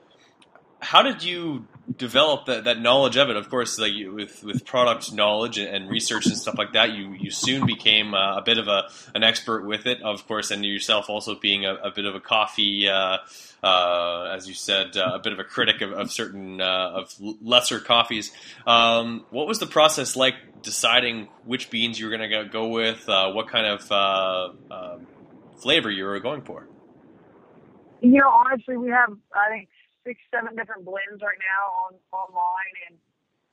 how 0.79 1.01
did 1.01 1.23
you 1.23 1.65
develop 1.95 2.45
that, 2.45 2.65
that 2.65 2.79
knowledge 2.79 3.17
of 3.17 3.29
it? 3.29 3.35
Of 3.35 3.49
course, 3.49 3.79
like 3.79 3.93
you, 3.93 4.13
with 4.13 4.43
with 4.43 4.65
product 4.65 5.13
knowledge 5.13 5.57
and, 5.57 5.89
research 5.89 6.25
and 6.25 6.37
stuff 6.37 6.57
like 6.57 6.73
that, 6.73 6.91
you 6.91 7.13
you 7.13 7.31
soon 7.31 7.65
became 7.65 8.13
uh, 8.13 8.37
a 8.37 8.41
bit 8.41 8.57
of 8.57 8.67
a 8.67 8.89
an 9.15 9.23
expert 9.23 9.65
with 9.65 9.85
it. 9.85 10.01
Of 10.01 10.27
course, 10.27 10.51
and 10.51 10.65
yourself 10.65 11.09
also 11.09 11.35
being 11.35 11.65
a, 11.65 11.75
a 11.75 11.91
bit 11.91 12.05
of 12.05 12.15
a 12.15 12.19
coffee. 12.19 12.87
Uh, 12.87 13.17
uh, 13.61 14.31
as 14.33 14.47
you 14.47 14.53
said, 14.53 14.95
uh, 14.95 15.11
a 15.15 15.19
bit 15.19 15.33
of 15.33 15.39
a 15.39 15.43
critic 15.43 15.81
of, 15.81 15.91
of 15.91 16.11
certain 16.11 16.61
uh, 16.61 16.91
of 16.95 17.13
lesser 17.41 17.79
coffees. 17.79 18.31
Um, 18.65 19.25
what 19.31 19.47
was 19.47 19.59
the 19.59 19.67
process 19.67 20.15
like 20.15 20.61
deciding 20.61 21.27
which 21.45 21.69
beans 21.69 21.99
you 21.99 22.07
were 22.07 22.15
going 22.15 22.29
to 22.29 22.45
go 22.45 22.69
with? 22.69 23.07
Uh, 23.09 23.31
what 23.31 23.49
kind 23.49 23.65
of 23.65 23.91
um, 24.71 25.07
flavor 25.57 25.91
you 25.91 26.05
were 26.05 26.19
going 26.19 26.41
for? 26.41 26.67
You 28.01 28.11
know, 28.11 28.29
honestly, 28.29 28.77
we 28.77 28.89
have 28.91 29.09
I 29.33 29.49
think 29.49 29.69
six, 30.09 30.17
seven 30.33 30.57
different 30.57 30.81
blends 30.81 31.21
right 31.21 31.37
now 31.37 31.63
on 31.85 31.91
online, 32.09 32.75
and 32.89 32.97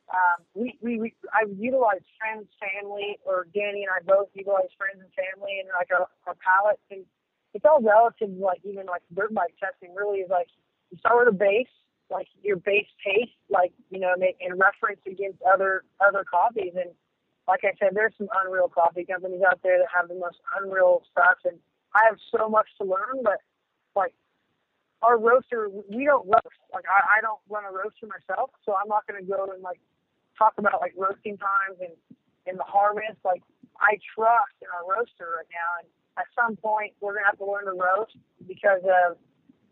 um, 0.08 0.38
we, 0.56 0.80
we 0.80 0.96
we 0.96 1.12
I 1.36 1.44
utilize 1.52 2.00
friends, 2.16 2.48
family, 2.56 3.20
or 3.28 3.44
Danny 3.52 3.84
and 3.84 3.92
I 3.92 4.00
both 4.00 4.32
utilize 4.32 4.72
friends 4.80 5.04
and 5.04 5.12
family, 5.12 5.60
and 5.60 5.68
like 5.76 5.92
our, 5.92 6.08
our 6.24 6.36
palates 6.40 6.80
and 6.88 7.04
it's 7.52 7.64
all 7.68 7.84
relative. 7.84 8.32
Like 8.32 8.64
even 8.64 8.86
like 8.86 9.04
dirt 9.12 9.34
bike 9.36 9.52
testing 9.60 9.92
really 9.92 10.24
is 10.24 10.30
like 10.32 10.48
you 10.90 10.96
start 10.98 11.20
with 11.20 11.34
a 11.34 11.36
base, 11.36 11.72
like 12.08 12.28
your 12.40 12.56
base 12.56 12.88
taste, 13.04 13.36
like 13.50 13.72
you 13.90 14.00
know, 14.00 14.16
in 14.16 14.56
reference 14.56 15.00
against 15.04 15.42
other 15.42 15.84
other 16.00 16.24
coffees. 16.24 16.72
And 16.76 16.96
like 17.48 17.64
I 17.64 17.76
said, 17.78 17.92
there's 17.92 18.16
some 18.16 18.28
unreal 18.44 18.68
coffee 18.68 19.04
companies 19.04 19.42
out 19.44 19.60
there 19.62 19.78
that 19.78 19.88
have 19.92 20.08
the 20.08 20.16
most 20.16 20.40
unreal 20.56 21.02
stuff, 21.12 21.38
and 21.44 21.58
I 21.94 22.08
have 22.08 22.18
so 22.32 22.48
much 22.48 22.68
to 22.80 22.84
learn. 22.84 23.20
But 23.24 23.44
like 23.96 24.14
our 25.02 25.18
roaster, 25.18 25.68
we 25.90 26.04
don't 26.04 26.26
roast. 26.26 26.56
Like 26.72 26.84
I, 26.88 27.18
I 27.18 27.20
don't 27.20 27.40
run 27.48 27.64
a 27.64 27.72
roaster 27.72 28.06
myself, 28.08 28.50
so 28.64 28.74
I'm 28.74 28.88
not 28.88 29.06
going 29.06 29.20
to 29.20 29.26
go 29.28 29.48
and 29.52 29.62
like 29.62 29.80
talk 30.38 30.54
about 30.58 30.80
like 30.80 30.94
roasting 30.96 31.36
times 31.36 31.80
and 31.80 31.94
and 32.46 32.58
the 32.58 32.68
harvest. 32.68 33.20
Like 33.24 33.42
I 33.80 33.98
trust 34.14 34.56
in 34.62 34.68
our 34.72 34.84
roaster 34.84 35.40
right 35.40 35.50
now, 35.52 35.70
and 35.84 35.88
at 36.18 36.28
some 36.32 36.56
point 36.56 36.94
we're 37.00 37.14
gonna 37.14 37.26
have 37.28 37.38
to 37.38 37.48
learn 37.48 37.66
to 37.66 37.76
roast 37.76 38.16
because 38.48 38.82
of 38.84 39.16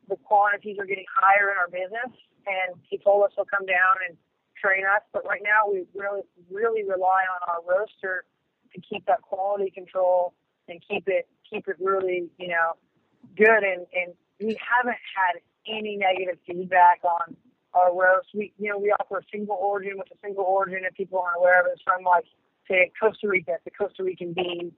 the 0.09 0.17
quantities 0.25 0.77
are 0.79 0.87
getting 0.87 1.09
higher 1.09 1.53
in 1.53 1.57
our 1.57 1.69
business. 1.73 2.13
And 2.45 2.77
he 2.85 2.99
told 2.99 3.25
us 3.25 3.33
he'll 3.35 3.49
come 3.49 3.65
down 3.65 4.05
and 4.09 4.17
train 4.61 4.85
us. 4.85 5.01
But 5.13 5.25
right 5.25 5.41
now 5.43 5.71
we 5.71 5.89
really 5.97 6.23
really 6.51 6.85
rely 6.85 7.25
on 7.25 7.41
our 7.49 7.61
roaster 7.65 8.25
to 8.75 8.81
keep 8.81 9.07
that 9.07 9.23
quality 9.23 9.71
control 9.71 10.35
and 10.69 10.83
keep 10.85 11.09
it 11.09 11.29
keep 11.49 11.69
it 11.69 11.77
really 11.81 12.29
you 12.39 12.49
know 12.49 12.77
good. 13.37 13.65
And 13.65 13.87
and 13.97 14.13
we 14.41 14.59
haven't 14.61 15.01
had 15.17 15.41
any 15.67 15.97
negative 15.97 16.39
feedback 16.47 17.01
on 17.05 17.37
our 17.75 17.95
roast. 17.95 18.29
We 18.35 18.53
you 18.59 18.71
know 18.71 18.79
we 18.79 18.91
offer 18.91 19.19
a 19.19 19.27
single 19.33 19.57
origin 19.57 19.99
with 19.99 20.09
a 20.13 20.19
single 20.23 20.45
origin 20.45 20.81
if 20.85 20.95
people 20.95 21.21
aren't 21.21 21.39
aware 21.39 21.61
of 21.61 21.67
it. 21.67 21.73
It's 21.75 21.83
from 21.83 22.05
like 22.05 22.25
say 22.69 22.91
Costa 23.01 23.29
Rica, 23.29 23.59
the 23.65 23.71
Costa 23.71 24.03
Rican 24.03 24.33
bean 24.33 24.73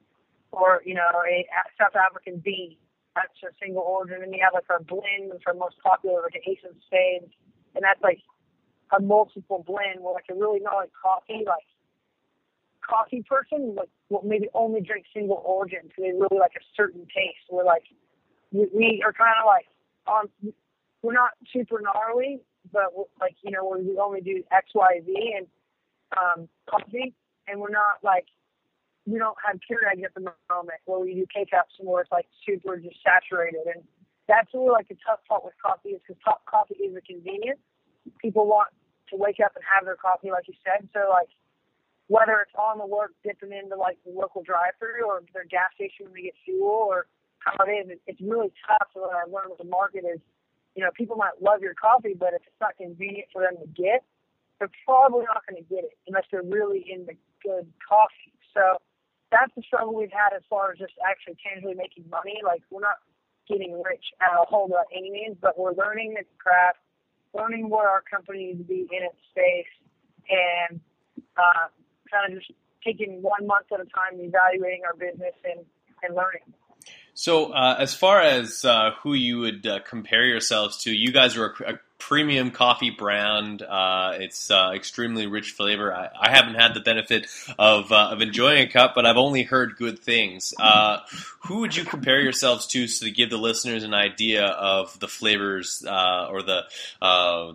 or 0.52 0.82
you 0.84 0.94
know 0.94 1.08
a 1.28 1.46
South 1.78 1.96
African 1.96 2.40
bean. 2.44 2.76
That's 3.14 3.32
a 3.44 3.54
single 3.62 3.82
origin, 3.82 4.22
and 4.22 4.32
you 4.34 4.40
have 4.44 4.52
like 4.52 4.68
our 4.68 4.80
blend, 4.80 5.32
which 5.32 5.44
are 5.46 5.54
most 5.54 5.76
popular, 5.82 6.20
like 6.22 6.34
an 6.36 6.44
Ace 6.52 6.60
of 6.68 6.76
Spades, 6.86 7.32
and 7.74 7.82
that's 7.82 8.02
like 8.02 8.20
a 8.92 9.00
multiple 9.00 9.64
blend 9.66 10.00
where 10.00 10.12
like 10.12 10.28
a 10.30 10.34
really 10.34 10.60
not 10.60 10.76
like 10.76 10.90
coffee, 10.92 11.44
like 11.46 11.64
coffee 12.84 13.24
person, 13.24 13.74
like 13.74 13.88
will 14.10 14.22
maybe 14.22 14.48
only 14.54 14.80
drink 14.80 15.06
single 15.14 15.42
origin 15.44 15.80
because 15.84 16.04
they 16.04 16.12
really 16.12 16.38
like 16.38 16.54
a 16.56 16.64
certain 16.76 17.06
taste. 17.08 17.48
We're 17.50 17.64
like 17.64 17.84
we, 18.56 18.68
we 18.72 19.02
are 19.04 19.12
kind 19.12 19.34
of 19.40 19.46
like 19.46 19.66
on. 20.06 20.54
We're 21.02 21.12
not 21.12 21.30
super 21.52 21.80
gnarly, 21.80 22.40
but 22.72 22.92
like 23.20 23.36
you 23.42 23.50
know 23.50 23.76
we 23.78 23.98
only 23.98 24.20
do 24.20 24.42
X 24.50 24.70
Y 24.74 25.00
Z 25.04 25.34
and 25.36 25.46
um, 26.16 26.48
coffee, 26.68 27.14
and 27.46 27.60
we're 27.60 27.70
not 27.70 28.02
like 28.02 28.26
we 29.06 29.18
don't 29.18 29.36
have 29.46 29.60
Keurig 29.62 30.04
at 30.04 30.14
the 30.14 30.20
moment 30.20 30.80
where 30.84 30.98
we 30.98 31.14
do 31.14 31.26
K 31.32 31.46
cups 31.48 31.74
and 31.78 31.88
where 31.88 32.02
it's 32.02 32.10
like 32.10 32.26
super 32.44 32.76
just 32.76 32.96
saturated. 33.04 33.62
And 33.72 33.84
that's 34.26 34.48
really 34.52 34.70
like 34.70 34.88
the 34.88 34.96
tough 35.06 35.20
part 35.28 35.44
with 35.44 35.54
coffee 35.62 35.90
is 35.90 36.00
because 36.02 36.20
top 36.24 36.42
coffee 36.46 36.74
is 36.74 36.96
a 36.96 37.00
convenience. 37.00 37.60
People 38.18 38.46
want 38.46 38.68
to 39.10 39.16
wake 39.16 39.38
up 39.44 39.54
and 39.54 39.62
have 39.62 39.84
their 39.84 39.96
coffee, 39.96 40.30
like 40.30 40.48
you 40.48 40.54
said. 40.64 40.88
So 40.92 41.06
like 41.10 41.30
whether 42.08 42.38
it's 42.42 42.54
on 42.58 42.78
the 42.78 42.86
work 42.86 43.12
dipping 43.22 43.52
into 43.52 43.76
like 43.76 43.98
the 44.04 44.12
local 44.12 44.42
drive-through 44.42 45.06
or 45.06 45.22
their 45.34 45.46
gas 45.46 45.70
station 45.74 46.06
when 46.06 46.14
they 46.14 46.30
get 46.30 46.34
fuel 46.44 46.86
or 46.90 47.06
how 47.46 47.64
it 47.64 47.70
is, 47.70 47.98
it's 48.06 48.20
really 48.20 48.50
tough. 48.66 48.90
So 48.92 49.06
what 49.06 49.14
I 49.14 49.24
learned 49.30 49.54
with 49.54 49.62
the 49.62 49.70
market 49.70 50.02
is, 50.02 50.18
you 50.74 50.82
know, 50.82 50.90
people 50.92 51.16
might 51.16 51.38
love 51.40 51.62
your 51.62 51.74
coffee, 51.74 52.14
but 52.18 52.34
if 52.34 52.42
it's 52.42 52.60
not 52.60 52.76
convenient 52.76 53.30
for 53.32 53.40
them 53.42 53.56
to 53.62 53.68
get, 53.70 54.02
they're 54.58 54.72
probably 54.84 55.24
not 55.24 55.46
going 55.48 55.62
to 55.62 55.68
get 55.68 55.84
it 55.84 55.96
unless 56.06 56.24
they're 56.30 56.44
really 56.44 56.84
into 56.84 57.14
good 57.42 57.70
coffee. 57.80 58.34
So 58.52 58.82
that's 59.30 59.52
the 59.54 59.62
struggle 59.62 59.94
we've 59.94 60.12
had 60.12 60.34
as 60.34 60.42
far 60.48 60.72
as 60.72 60.78
just 60.78 60.92
actually 61.04 61.36
tangibly 61.40 61.74
making 61.74 62.08
money. 62.10 62.40
Like 62.44 62.62
we're 62.70 62.84
not 62.84 63.00
getting 63.48 63.80
rich 63.80 64.04
at 64.20 64.34
a 64.34 64.44
whole 64.44 64.68
by 64.68 64.82
any 64.92 65.10
means, 65.10 65.36
but 65.40 65.58
we're 65.58 65.74
learning 65.74 66.14
the 66.14 66.24
craft, 66.38 66.78
learning 67.34 67.70
where 67.70 67.88
our 67.88 68.02
company 68.02 68.52
needs 68.52 68.58
to 68.58 68.64
be 68.64 68.88
in 68.90 69.06
its 69.06 69.20
space, 69.30 69.70
and 70.28 70.80
uh, 71.36 71.68
kind 72.10 72.32
of 72.32 72.38
just 72.40 72.52
taking 72.84 73.22
one 73.22 73.46
month 73.46 73.66
at 73.72 73.80
a 73.80 73.88
time, 73.90 74.18
evaluating 74.18 74.82
our 74.84 74.94
business 74.94 75.34
and, 75.44 75.64
and 76.02 76.14
learning. 76.14 76.44
So, 77.18 77.46
uh, 77.46 77.76
as 77.78 77.94
far 77.94 78.20
as 78.20 78.62
uh, 78.62 78.90
who 79.02 79.14
you 79.14 79.38
would 79.38 79.66
uh, 79.66 79.80
compare 79.80 80.26
yourselves 80.26 80.82
to, 80.82 80.92
you 80.92 81.12
guys 81.12 81.34
are 81.38 81.54
a, 81.66 81.72
a 81.72 81.80
premium 81.96 82.50
coffee 82.50 82.90
brand. 82.90 83.62
Uh, 83.62 84.18
it's 84.20 84.50
uh, 84.50 84.72
extremely 84.74 85.26
rich 85.26 85.52
flavor. 85.52 85.94
I, 85.94 86.10
I, 86.20 86.36
haven't 86.36 86.56
had 86.56 86.74
the 86.74 86.80
benefit 86.80 87.26
of 87.58 87.90
uh, 87.90 88.10
of 88.12 88.20
enjoying 88.20 88.68
a 88.68 88.70
cup, 88.70 88.92
but 88.94 89.06
I've 89.06 89.16
only 89.16 89.44
heard 89.44 89.76
good 89.78 89.98
things. 89.98 90.52
who 91.44 91.60
would 91.60 91.74
you 91.74 91.86
compare 91.86 92.20
yourselves 92.20 92.66
to, 92.66 92.86
so 92.86 93.06
to 93.06 93.10
give 93.10 93.30
the 93.30 93.38
listeners 93.38 93.82
an 93.82 93.94
idea 93.94 94.44
of 94.44 95.00
the 95.00 95.08
flavors 95.08 95.82
or 95.86 96.42
the 96.42 96.64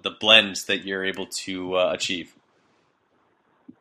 the 0.04 0.12
blends 0.20 0.66
that 0.66 0.86
you're 0.86 1.06
able 1.06 1.28
to 1.28 1.78
achieve? 1.78 2.34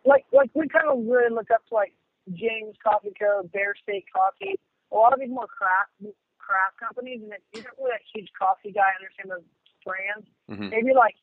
Like, 0.04 0.26
like 0.30 0.50
we 0.52 0.68
kind 0.68 0.88
of 0.88 0.98
really 1.06 1.34
look 1.34 1.50
up 1.50 1.66
to 1.70 1.74
like 1.74 1.94
James 2.34 2.76
Coffee 2.84 3.14
Co., 3.18 3.48
Bear 3.50 3.74
State 3.82 4.04
Coffee 4.14 4.58
a 4.92 4.96
lot 4.96 5.12
of 5.12 5.20
these 5.20 5.30
more 5.30 5.46
craft 5.46 5.90
craft 6.38 6.78
companies, 6.82 7.22
and 7.22 7.32
if 7.32 7.40
you're 7.54 7.62
not 7.62 7.78
really 7.78 7.94
a 7.94 8.04
huge 8.12 8.28
coffee 8.36 8.72
guy, 8.72 8.90
I 8.90 8.98
understand 8.98 9.30
those 9.30 9.46
brands. 9.86 10.26
Mm-hmm. 10.50 10.68
Maybe 10.70 10.92
like 10.94 11.14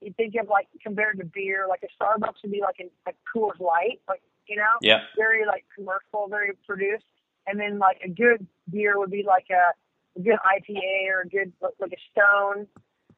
you 0.00 0.12
think 0.16 0.34
of 0.36 0.48
like 0.48 0.68
compared 0.82 1.18
to 1.18 1.24
beer, 1.24 1.66
like 1.68 1.82
a 1.82 1.90
Starbucks 1.96 2.42
would 2.42 2.52
be 2.52 2.60
like 2.60 2.76
a, 2.80 2.88
a 3.08 3.12
Coors 3.24 3.58
Light, 3.60 4.00
like 4.08 4.22
you 4.46 4.56
know, 4.56 4.74
yeah, 4.82 5.08
very 5.16 5.46
like 5.46 5.64
commercial, 5.74 6.28
very 6.28 6.52
produced. 6.66 7.04
And 7.46 7.60
then 7.60 7.78
like 7.78 8.00
a 8.04 8.08
good 8.08 8.46
beer 8.70 8.98
would 8.98 9.10
be 9.10 9.24
like 9.26 9.46
a, 9.50 9.72
a 10.18 10.22
good 10.22 10.38
IPA 10.44 11.08
or 11.08 11.20
a 11.22 11.28
good 11.28 11.52
like 11.60 11.92
a 11.92 12.02
Stone, 12.12 12.66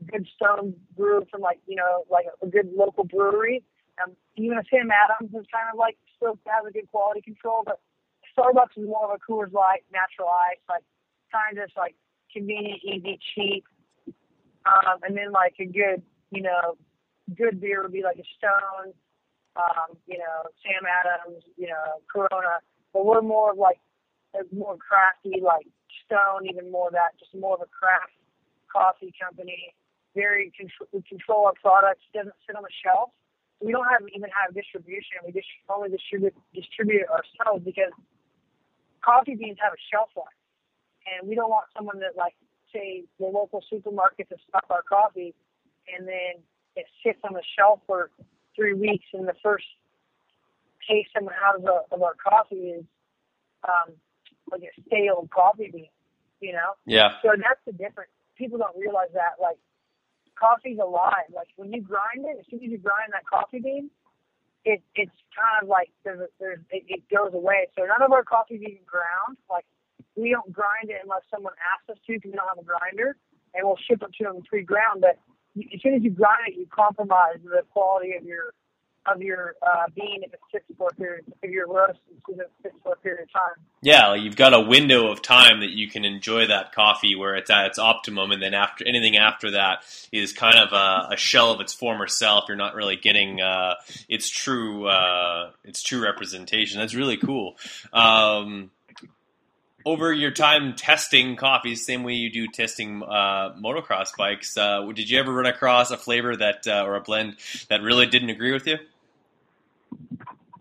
good 0.07 0.27
Stone 0.37 0.75
brew 0.97 1.27
from 1.31 1.41
like 1.41 1.59
you 1.67 1.77
know 1.77 2.05
like 2.11 2.27
a, 2.27 2.47
a 2.47 2.49
good 2.49 2.71
local 2.75 3.05
brewery. 3.05 3.63
Um, 4.03 4.13
even 4.37 4.59
a 4.59 4.63
Sam 4.71 4.91
Adams 4.91 5.33
is 5.35 5.47
kind 5.51 5.69
of 5.73 5.79
like 5.79 5.97
still 6.17 6.39
has 6.47 6.65
a 6.69 6.73
good 6.73 6.87
quality 6.89 7.23
control, 7.23 7.63
but 7.65 7.81
Starbucks 8.37 8.77
is 8.77 8.87
more 8.87 9.11
of 9.13 9.19
a 9.19 9.21
Coors 9.33 9.53
Light, 9.53 9.85
natural 9.93 10.29
ice, 10.29 10.61
like 10.69 10.85
kind 11.33 11.59
of 11.59 11.71
like 11.77 11.95
convenient, 12.33 12.81
easy, 12.85 13.19
cheap. 13.35 13.65
Um, 14.67 14.99
and 15.03 15.17
then 15.17 15.33
like 15.33 15.55
a 15.61 15.65
good, 15.65 16.03
you 16.31 16.43
know, 16.43 16.77
good 17.35 17.61
beer 17.61 17.83
would 17.83 17.93
be 17.93 18.03
like 18.03 18.19
a 18.19 18.27
Stone, 18.37 18.93
um, 19.57 19.97
you 20.07 20.19
know, 20.19 20.51
Sam 20.63 20.83
Adams, 20.85 21.43
you 21.57 21.69
know, 21.69 22.03
Corona. 22.13 22.61
But 22.93 23.07
we're 23.07 23.23
more 23.23 23.53
of 23.53 23.59
like 23.59 23.79
a 24.35 24.43
more 24.55 24.77
crafty, 24.77 25.41
like 25.41 25.67
Stone, 26.05 26.47
even 26.51 26.71
more 26.71 26.91
that, 26.93 27.19
just 27.19 27.35
more 27.35 27.55
of 27.55 27.63
a 27.63 27.71
craft 27.71 28.13
coffee 28.71 29.15
company. 29.21 29.75
Very 30.15 30.53
control, 30.57 30.89
we 30.93 31.03
control 31.03 31.47
our 31.47 31.57
products. 31.61 32.03
Doesn't 32.13 32.35
sit 32.47 32.57
on 32.57 32.63
the 32.63 32.73
shelf. 32.85 33.11
We 33.61 33.73
don't 33.73 33.87
have 33.89 34.03
even 34.13 34.29
have 34.33 34.55
distribution. 34.55 35.25
We 35.25 35.33
just 35.33 35.49
only 35.69 35.89
distribute 35.89 36.35
distribute 36.53 37.05
ourselves 37.09 37.65
because 37.65 37.93
coffee 39.07 39.37
beans 39.37 39.59
have 39.63 39.73
a 39.73 39.83
shelf 39.91 40.11
life, 40.17 40.41
and 41.07 41.29
we 41.29 41.35
don't 41.39 41.51
want 41.51 41.67
someone 41.77 42.01
that 42.01 42.19
like 42.19 42.35
say 42.75 43.05
the 43.21 43.27
local 43.27 43.63
supermarket 43.71 44.29
to 44.31 44.37
stock 44.49 44.67
our 44.71 44.83
coffee, 44.83 45.35
and 45.87 46.07
then 46.07 46.43
it 46.75 46.87
sits 47.05 47.21
on 47.23 47.33
the 47.35 47.43
shelf 47.57 47.81
for 47.87 48.11
three 48.57 48.75
weeks, 48.75 49.07
and 49.15 49.29
the 49.29 49.39
first 49.43 49.65
taste 50.89 51.11
someone 51.15 51.35
has 51.35 51.63
of, 51.63 51.93
of 51.93 52.03
our 52.03 52.15
coffee 52.15 52.75
is 52.79 52.85
um, 53.65 53.95
like 54.51 54.63
a 54.63 54.73
stale 54.87 55.29
coffee 55.33 55.71
bean, 55.73 55.89
you 56.41 56.53
know? 56.53 56.75
Yeah. 56.87 57.19
So 57.23 57.31
that's 57.37 57.61
the 57.67 57.73
difference. 57.73 58.11
People 58.37 58.59
don't 58.59 58.77
realize 58.79 59.11
that. 59.15 59.41
Like, 59.41 59.59
coffee's 60.39 60.79
alive. 60.79 61.29
Like, 61.35 61.49
when 61.57 61.73
you 61.73 61.81
grind 61.81 62.25
it, 62.25 62.37
as 62.39 62.47
soon 62.51 62.61
as 62.63 62.71
you 62.71 62.79
grind 62.79 63.13
that 63.13 63.27
coffee 63.27 63.61
bean, 63.61 63.91
it 64.67 64.83
it's 64.99 65.15
kind 65.31 65.63
of 65.63 65.69
like 65.71 65.89
there's 66.05 66.29
there's 66.39 66.59
it, 66.71 66.85
it 66.89 67.03
goes 67.09 67.33
away. 67.33 67.71
So 67.79 67.87
none 67.87 68.03
of 68.03 68.13
our 68.13 68.25
coffee's 68.25 68.61
even 68.61 68.85
ground. 68.85 69.39
Like 69.49 69.65
we 70.19 70.31
don't 70.35 70.53
grind 70.53 70.91
it 70.91 71.01
unless 71.03 71.23
someone 71.31 71.55
asks 71.63 71.89
us 71.89 72.03
to 72.07 72.19
because 72.19 72.35
we 72.35 72.37
don't 72.37 72.51
have 72.51 72.59
a 72.59 72.67
grinder, 72.67 73.17
and 73.55 73.63
we'll 73.65 73.79
ship 73.89 74.03
it 74.03 74.11
to 74.19 74.25
them 74.27 74.43
pre-ground. 74.43 75.07
But 75.07 75.23
as 75.57 75.81
soon 75.81 75.95
as 75.95 76.03
you 76.03 76.11
grind 76.11 76.51
it, 76.51 76.59
you 76.59 76.67
compromise 76.67 77.39
the 77.47 77.63
quality 77.71 78.19
of 78.19 78.27
your 78.27 78.53
of 79.15 79.23
your 79.23 79.55
uh, 79.63 79.85
bean 79.95 80.23
in 80.25 80.25
it 80.25 80.41
six 80.53 80.65
for 80.77 80.91
period, 80.91 81.25
if 81.43 81.51
your 81.51 81.69
roast 81.69 81.99
it 82.29 82.51
sits 82.63 82.75
for 82.83 82.97
period 82.97 83.23
of 83.23 83.33
time. 83.33 83.65
Yeah, 83.83 84.15
you've 84.15 84.37
got 84.37 84.53
a 84.55 84.61
window 84.61 85.11
of 85.11 85.23
time 85.23 85.61
that 85.61 85.71
you 85.71 85.89
can 85.89 86.05
enjoy 86.05 86.47
that 86.47 86.73
coffee 86.73 87.15
where 87.15 87.35
it's 87.37 87.51
at 87.51 87.67
its 87.67 87.79
optimum, 87.79 88.31
and 88.31 88.43
then 88.43 88.55
after 88.55 88.87
anything 88.87 89.17
after 89.17 89.53
that 89.53 89.85
is 90.13 90.33
kind 90.33 90.59
of 90.59 90.73
a, 90.73 91.15
a 91.15 91.17
shell 91.17 91.53
of 91.53 91.61
its 91.61 91.73
former 91.73 92.07
self. 92.07 92.45
You're 92.49 92.57
not 92.57 92.75
really 92.75 92.97
getting 92.97 93.41
uh, 93.41 93.75
its 94.09 94.29
true 94.29 94.87
uh, 94.87 95.51
its 95.65 95.83
true 95.83 96.03
representation. 96.03 96.81
That's 96.81 96.95
really 96.95 97.17
cool. 97.17 97.57
Um, 97.93 98.71
over 99.87 100.13
your 100.13 100.33
time 100.33 100.75
testing 100.75 101.37
coffees, 101.37 101.87
same 101.87 102.03
way 102.03 102.15
you 102.15 102.31
do 102.31 102.49
testing 102.49 103.05
uh, 103.05 103.55
motocross 103.55 104.09
bikes, 104.19 104.59
uh, 104.59 104.85
did 104.93 105.09
you 105.09 105.19
ever 105.21 105.33
run 105.33 105.47
across 105.47 105.93
a 105.93 105.97
flavor 105.97 106.37
that 106.37 106.67
uh, 106.67 106.83
or 106.85 106.97
a 106.97 107.01
blend 107.01 107.37
that 107.71 107.81
really 107.83 108.07
didn't 108.07 108.31
agree 108.31 108.53
with 108.53 108.67
you? 108.67 108.79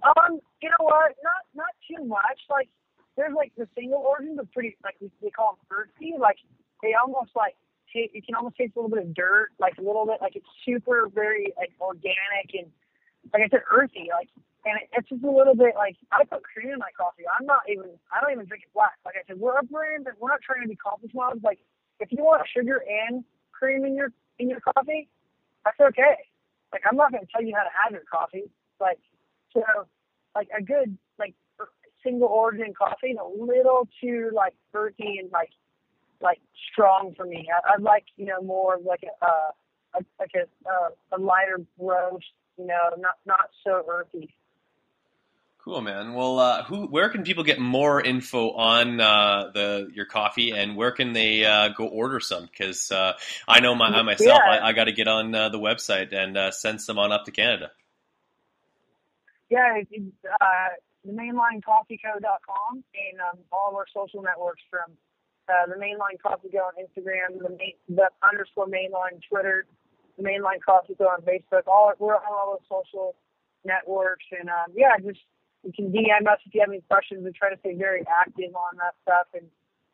Um, 0.05 0.39
you 0.61 0.69
know 0.69 0.85
what? 0.85 1.17
Not 1.25 1.41
not 1.55 1.73
too 1.89 2.03
much. 2.05 2.45
Like 2.49 2.69
there's 3.17 3.33
like 3.33 3.51
the 3.57 3.67
single 3.75 4.05
origins 4.05 4.39
are 4.39 4.47
pretty 4.53 4.77
like 4.83 4.95
we, 5.01 5.09
they 5.21 5.29
call 5.29 5.57
them 5.57 5.65
earthy. 5.73 6.13
Like 6.19 6.37
they 6.83 6.93
almost 6.93 7.31
like 7.35 7.55
taste, 7.91 8.13
you 8.13 8.21
can 8.21 8.35
almost 8.35 8.55
taste 8.55 8.73
a 8.75 8.79
little 8.79 8.93
bit 8.93 9.03
of 9.03 9.13
dirt, 9.13 9.49
like 9.59 9.77
a 9.77 9.81
little 9.81 10.05
bit 10.05 10.21
like 10.21 10.35
it's 10.35 10.47
super 10.65 11.09
very 11.13 11.53
like 11.57 11.73
organic 11.81 12.53
and 12.53 12.69
like 13.33 13.41
I 13.41 13.49
said 13.49 13.65
earthy. 13.71 14.13
Like 14.13 14.29
and 14.65 14.77
it, 14.77 14.89
it's 14.93 15.09
just 15.09 15.23
a 15.23 15.31
little 15.31 15.55
bit 15.55 15.73
like 15.73 15.97
I 16.11 16.23
put 16.25 16.43
cream 16.43 16.69
in 16.69 16.79
my 16.79 16.93
coffee. 16.93 17.25
I'm 17.25 17.45
not 17.45 17.65
even 17.65 17.97
I 18.13 18.21
don't 18.21 18.31
even 18.31 18.45
drink 18.45 18.63
it 18.69 18.73
black. 18.73 19.01
Like 19.05 19.15
I 19.17 19.25
said, 19.25 19.39
we're 19.39 19.57
a 19.57 19.65
brand 19.65 20.05
that 20.05 20.21
we're 20.21 20.29
not 20.29 20.45
trying 20.45 20.61
to 20.61 20.69
be 20.69 20.77
coffee 20.77 21.09
snobs. 21.09 21.41
Like 21.41 21.59
if 21.99 22.11
you 22.11 22.21
want 22.21 22.45
sugar 22.53 22.83
and 22.85 23.23
cream 23.51 23.85
in 23.85 23.95
your 23.95 24.11
in 24.37 24.49
your 24.49 24.59
coffee, 24.59 25.09
that's 25.63 25.79
okay. 25.79 26.29
Like 26.71 26.83
I'm 26.85 26.97
not 26.97 27.11
going 27.11 27.25
to 27.25 27.31
tell 27.31 27.41
you 27.41 27.55
how 27.55 27.63
to 27.63 27.73
have 27.73 27.91
your 27.93 28.05
coffee. 28.11 28.51
Like 28.79 28.99
so, 29.53 29.63
like 30.35 30.49
a 30.57 30.61
good 30.61 30.97
like 31.17 31.35
single 32.03 32.27
origin 32.27 32.73
coffee 32.77 33.11
and 33.11 33.19
a 33.19 33.43
little 33.43 33.87
too 34.01 34.31
like 34.33 34.53
earthy 34.73 35.17
and 35.19 35.31
like 35.31 35.49
like 36.21 36.39
strong 36.71 37.13
for 37.15 37.25
me. 37.25 37.47
I, 37.51 37.73
I'd 37.73 37.81
like 37.81 38.05
you 38.17 38.25
know 38.25 38.41
more 38.41 38.75
of 38.75 38.85
like 38.85 39.03
a, 39.03 39.25
uh, 39.25 39.99
a 39.99 39.99
like 40.19 40.31
a 40.35 40.69
uh, 40.69 41.17
a 41.17 41.19
lighter 41.19 41.61
roast, 41.79 42.25
you 42.57 42.67
know, 42.67 42.89
not 42.97 43.15
not 43.25 43.49
so 43.65 43.83
earthy. 43.89 44.33
Cool, 45.65 45.81
man. 45.81 46.13
Well, 46.13 46.37
uh, 46.37 46.63
who, 46.63 46.85
where 46.85 47.09
can 47.09 47.23
people 47.23 47.43
get 47.43 47.57
more 47.57 47.99
info 47.99 48.51
on 48.51 49.01
uh, 49.01 49.49
the 49.51 49.89
your 49.95 50.05
coffee, 50.05 50.51
and 50.51 50.75
where 50.75 50.91
can 50.91 51.13
they 51.13 51.43
uh, 51.43 51.69
go 51.69 51.87
order 51.87 52.19
some? 52.19 52.45
Because 52.45 52.91
uh, 52.91 53.13
I 53.47 53.61
know 53.61 53.73
my, 53.73 53.87
I 53.87 54.03
myself, 54.03 54.41
Yeah. 54.45 54.51
I, 54.51 54.67
I 54.67 54.73
got 54.73 54.83
to 54.83 54.91
get 54.91 55.07
on 55.07 55.33
uh, 55.33 55.49
the 55.49 55.57
website 55.57 56.13
and 56.13 56.37
uh, 56.37 56.51
send 56.51 56.81
some 56.81 56.99
on 56.99 57.11
up 57.11 57.25
to 57.25 57.31
Canada. 57.31 57.71
Yeah, 59.49 59.77
it, 59.77 59.87
it, 59.91 60.03
uh, 60.25 60.73
the 61.05 61.13
mainlinecoffeeco.com 61.13 62.73
and 62.73 63.17
um, 63.21 63.39
all 63.51 63.69
of 63.69 63.75
our 63.75 63.85
social 63.93 64.21
networks 64.21 64.61
from 64.69 64.97
uh, 65.47 65.69
the 65.69 65.77
Mainline 65.77 66.17
Coffee 66.21 66.49
Co 66.49 66.65
on 66.65 66.73
Instagram, 66.81 67.37
the, 67.37 67.49
main, 67.49 67.77
the 67.87 68.09
underscore 68.25 68.65
Mainline 68.65 69.21
Twitter, 69.29 69.65
the 70.17 70.23
Mainline 70.23 70.61
Coffee 70.65 70.95
Co 70.97 71.05
on 71.05 71.21
Facebook. 71.21 71.67
All 71.67 71.93
we're 71.99 72.15
on 72.15 72.25
all 72.25 72.57
those 72.57 72.65
social 72.65 73.15
networks, 73.63 74.25
and 74.31 74.49
um, 74.49 74.73
yeah, 74.73 74.97
just 74.97 75.21
you 75.63 75.71
can 75.73 75.91
DM 75.91 76.25
us 76.25 76.39
if 76.45 76.53
you 76.53 76.61
have 76.61 76.69
any 76.69 76.81
questions. 76.89 77.21
We 77.23 77.31
try 77.31 77.53
to 77.53 77.59
stay 77.59 77.75
very 77.75 78.01
active 78.09 78.55
on 78.55 78.77
that 78.77 78.93
stuff 79.01 79.27
and 79.33 79.45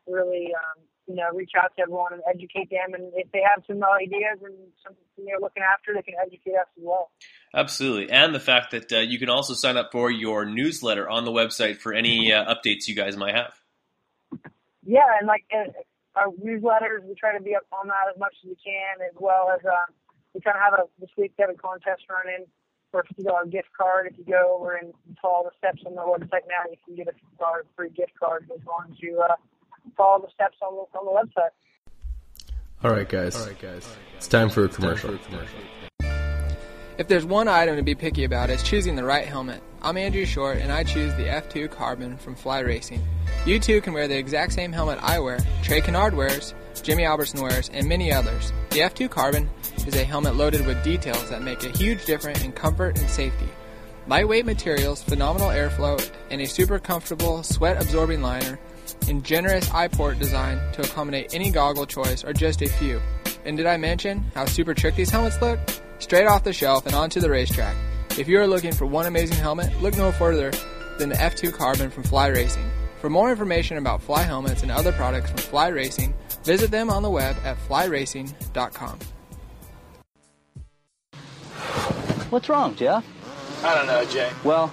really, 0.06 0.52
um, 0.56 0.80
you 1.06 1.14
know, 1.14 1.24
reach 1.34 1.52
out 1.60 1.72
to 1.76 1.82
everyone 1.82 2.12
and 2.12 2.22
educate 2.28 2.70
them. 2.70 2.94
And 2.94 3.12
if 3.14 3.30
they 3.32 3.42
have 3.42 3.64
some 3.66 3.82
ideas 3.82 4.38
and 4.42 4.54
something 4.82 5.02
they're 5.18 5.40
looking 5.40 5.62
after, 5.62 5.92
they 5.94 6.02
can 6.02 6.14
educate 6.24 6.54
us 6.54 6.66
as 6.76 6.82
well. 6.82 7.10
Absolutely, 7.54 8.10
and 8.10 8.34
the 8.34 8.40
fact 8.40 8.70
that 8.70 8.92
uh, 8.92 8.98
you 8.98 9.18
can 9.18 9.28
also 9.28 9.54
sign 9.54 9.76
up 9.76 9.90
for 9.92 10.10
your 10.10 10.44
newsletter 10.44 11.08
on 11.08 11.24
the 11.24 11.32
website 11.32 11.78
for 11.78 11.92
any 11.92 12.32
uh, 12.32 12.54
updates 12.54 12.86
you 12.86 12.94
guys 12.94 13.16
might 13.16 13.34
have. 13.34 13.52
yeah, 14.86 15.18
and 15.18 15.26
like 15.26 15.44
uh, 15.52 15.70
our 16.14 16.28
newsletters, 16.28 17.04
we 17.04 17.14
try 17.14 17.36
to 17.36 17.42
be 17.42 17.54
up 17.54 17.66
on 17.72 17.88
that 17.88 18.12
as 18.12 18.18
much 18.18 18.34
as 18.42 18.48
we 18.48 18.56
can, 18.56 19.04
as 19.06 19.14
well 19.18 19.50
as 19.52 19.64
uh, 19.64 19.92
we 20.34 20.40
kind 20.40 20.56
of 20.56 20.62
have 20.62 20.74
a 20.74 20.84
this 21.00 21.10
week 21.18 21.32
we 21.36 21.42
have 21.42 21.50
a 21.50 21.58
contest 21.58 22.02
running 22.08 22.46
for 22.90 23.00
a 23.00 23.04
fifty 23.06 23.22
dollar 23.24 23.46
gift 23.46 23.68
card. 23.76 24.06
If 24.10 24.18
you 24.18 24.24
go 24.24 24.56
over 24.58 24.76
and 24.76 24.92
follow 25.20 25.44
the 25.44 25.56
steps 25.58 25.82
on 25.84 25.94
the 25.94 26.02
website 26.02 26.48
now, 26.48 26.70
you 26.70 26.76
can 26.84 26.94
get 26.94 27.08
a 27.08 27.12
fifty 27.12 27.36
dollar 27.38 27.64
free 27.76 27.90
gift 27.90 28.12
card 28.18 28.48
as 28.54 28.64
long 28.66 28.88
as 28.90 28.96
you 29.00 29.20
uh, 29.20 29.36
follow 29.96 30.20
the 30.20 30.30
steps 30.32 30.56
on 30.62 30.74
the 30.74 30.98
on 30.98 31.04
the 31.04 31.12
website. 31.12 31.50
All 32.84 32.90
right, 32.90 33.08
guys. 33.08 33.36
All 33.36 33.46
right, 33.46 33.58
guys. 33.60 33.88
It's 34.16 34.28
time 34.28 34.50
for 34.50 34.64
a 34.64 34.68
commercial. 34.68 35.18
If 36.98 37.08
there's 37.08 37.24
one 37.24 37.48
item 37.48 37.76
to 37.76 37.82
be 37.82 37.94
picky 37.94 38.24
about, 38.24 38.50
it's 38.50 38.62
choosing 38.62 38.96
the 38.96 39.04
right 39.04 39.24
helmet. 39.24 39.62
I'm 39.80 39.96
Andrew 39.96 40.26
Short, 40.26 40.58
and 40.58 40.70
I 40.70 40.84
choose 40.84 41.14
the 41.14 41.24
F2 41.24 41.70
Carbon 41.70 42.16
from 42.16 42.34
Fly 42.34 42.60
Racing. 42.60 43.02
You 43.46 43.58
too 43.58 43.80
can 43.80 43.92
wear 43.92 44.06
the 44.06 44.18
exact 44.18 44.52
same 44.52 44.72
helmet 44.72 44.98
I 45.02 45.18
wear, 45.18 45.38
Trey 45.62 45.80
Canard 45.80 46.14
wears, 46.14 46.54
Jimmy 46.82 47.04
Albertson 47.04 47.40
wears, 47.40 47.70
and 47.70 47.88
many 47.88 48.12
others. 48.12 48.52
The 48.70 48.80
F2 48.80 49.10
Carbon 49.10 49.48
is 49.86 49.96
a 49.96 50.04
helmet 50.04 50.36
loaded 50.36 50.66
with 50.66 50.84
details 50.84 51.30
that 51.30 51.42
make 51.42 51.64
a 51.64 51.76
huge 51.76 52.04
difference 52.04 52.44
in 52.44 52.52
comfort 52.52 52.98
and 52.98 53.08
safety. 53.08 53.48
Lightweight 54.06 54.46
materials, 54.46 55.02
phenomenal 55.02 55.48
airflow, 55.48 55.98
and 56.30 56.40
a 56.40 56.46
super 56.46 56.78
comfortable 56.78 57.42
sweat-absorbing 57.42 58.20
liner, 58.20 58.58
and 59.08 59.24
generous 59.24 59.70
eye 59.70 59.88
port 59.88 60.18
design 60.18 60.58
to 60.72 60.82
accommodate 60.82 61.34
any 61.34 61.50
goggle 61.50 61.86
choice 61.86 62.24
are 62.24 62.32
just 62.32 62.62
a 62.62 62.68
few. 62.68 63.00
And 63.44 63.56
did 63.56 63.66
I 63.66 63.76
mention 63.76 64.24
how 64.34 64.46
super 64.46 64.74
trick 64.74 64.94
these 64.94 65.10
helmets 65.10 65.40
look? 65.40 65.58
Straight 65.98 66.26
off 66.26 66.44
the 66.44 66.52
shelf 66.52 66.86
and 66.86 66.94
onto 66.94 67.20
the 67.20 67.30
racetrack. 67.30 67.76
If 68.18 68.28
you 68.28 68.38
are 68.40 68.46
looking 68.46 68.72
for 68.72 68.86
one 68.86 69.06
amazing 69.06 69.38
helmet, 69.38 69.80
look 69.80 69.96
no 69.96 70.12
further 70.12 70.52
than 70.98 71.08
the 71.08 71.14
F2 71.16 71.52
Carbon 71.52 71.90
from 71.90 72.02
Fly 72.02 72.28
Racing. 72.28 72.70
For 73.00 73.10
more 73.10 73.30
information 73.30 73.78
about 73.78 74.02
Fly 74.02 74.22
helmets 74.22 74.62
and 74.62 74.70
other 74.70 74.92
products 74.92 75.30
from 75.30 75.38
Fly 75.38 75.68
Racing, 75.68 76.14
visit 76.44 76.70
them 76.70 76.90
on 76.90 77.02
the 77.02 77.10
web 77.10 77.36
at 77.44 77.56
flyracing.com. 77.68 78.98
What's 82.30 82.48
wrong, 82.48 82.74
Jeff? 82.76 83.04
I 83.64 83.74
don't 83.74 83.86
know, 83.86 84.04
Jay. 84.04 84.30
Well, 84.44 84.72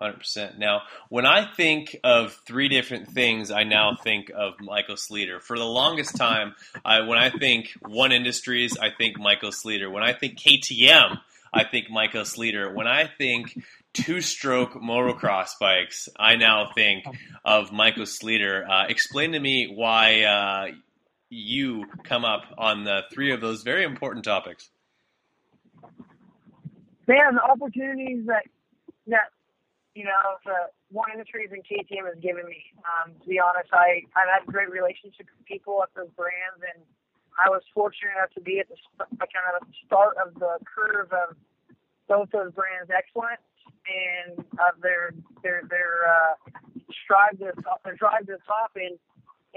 100%. 0.00 0.58
Now, 0.58 0.82
when 1.08 1.26
I 1.26 1.44
think 1.44 1.96
of 2.04 2.40
three 2.46 2.68
different 2.68 3.08
things, 3.08 3.50
I 3.50 3.64
now 3.64 3.96
think 4.02 4.30
of 4.34 4.54
Michael 4.60 4.96
Sleeter. 4.96 5.40
For 5.40 5.58
the 5.58 5.64
longest 5.64 6.16
time, 6.16 6.54
I, 6.84 7.00
when 7.00 7.18
I 7.18 7.30
think 7.30 7.70
One 7.80 8.12
Industries, 8.12 8.78
I 8.78 8.90
think 8.96 9.18
Michael 9.18 9.50
Sleeter. 9.50 9.90
When 9.90 10.02
I 10.02 10.12
think 10.12 10.38
KTM, 10.38 11.18
I 11.52 11.64
think 11.64 11.90
Michael 11.90 12.24
Sleeter. 12.24 12.72
When 12.72 12.86
I 12.86 13.08
think 13.18 13.58
two-stroke 13.94 14.74
motocross 14.74 15.58
bikes, 15.60 16.08
I 16.16 16.36
now 16.36 16.70
think 16.74 17.04
of 17.44 17.72
Michael 17.72 18.06
Sleeter. 18.06 18.68
Uh, 18.68 18.86
explain 18.88 19.32
to 19.32 19.40
me 19.40 19.72
why 19.74 20.22
uh, 20.22 20.66
you 21.30 21.86
come 22.04 22.24
up 22.24 22.42
on 22.56 22.84
the 22.84 23.02
three 23.12 23.32
of 23.32 23.40
those 23.40 23.62
very 23.62 23.84
important 23.84 24.24
topics. 24.24 24.68
Man, 27.06 27.34
the 27.34 27.42
opportunities 27.42 28.26
that 28.26 28.44
that 29.06 29.30
you 29.98 30.06
know 30.06 30.38
the 30.46 30.70
One 30.94 31.10
Industries 31.10 31.50
and 31.50 31.66
KTM 31.66 32.06
has 32.06 32.14
given 32.22 32.46
me. 32.46 32.70
Um, 32.86 33.18
to 33.18 33.26
be 33.26 33.42
honest, 33.42 33.66
I 33.74 34.06
I've 34.14 34.30
had 34.30 34.46
great 34.46 34.70
relationships 34.70 35.26
with 35.26 35.42
people 35.42 35.82
at 35.82 35.90
those 35.98 36.14
brands, 36.14 36.62
and 36.62 36.86
I 37.34 37.50
was 37.50 37.66
fortunate 37.74 38.14
enough 38.14 38.30
to 38.38 38.40
be 38.40 38.62
at 38.62 38.70
the 38.70 38.78
kind 39.18 39.58
of 39.58 39.66
the 39.66 39.74
start 39.82 40.14
of 40.22 40.38
the 40.38 40.62
curve 40.62 41.10
of 41.10 41.34
both 42.06 42.30
those 42.30 42.54
brands' 42.54 42.94
excellence 42.94 43.42
and 43.90 44.38
of 44.62 44.78
their 44.86 45.18
their 45.42 45.66
their 45.66 46.06
uh, 46.06 46.34
strive 46.94 47.34
to 47.42 47.50
the 47.50 47.62
top, 47.66 47.82
their 47.82 47.98
drive 47.98 48.30
to 48.30 48.38
the 48.38 48.44
top. 48.46 48.78
And 48.78 48.94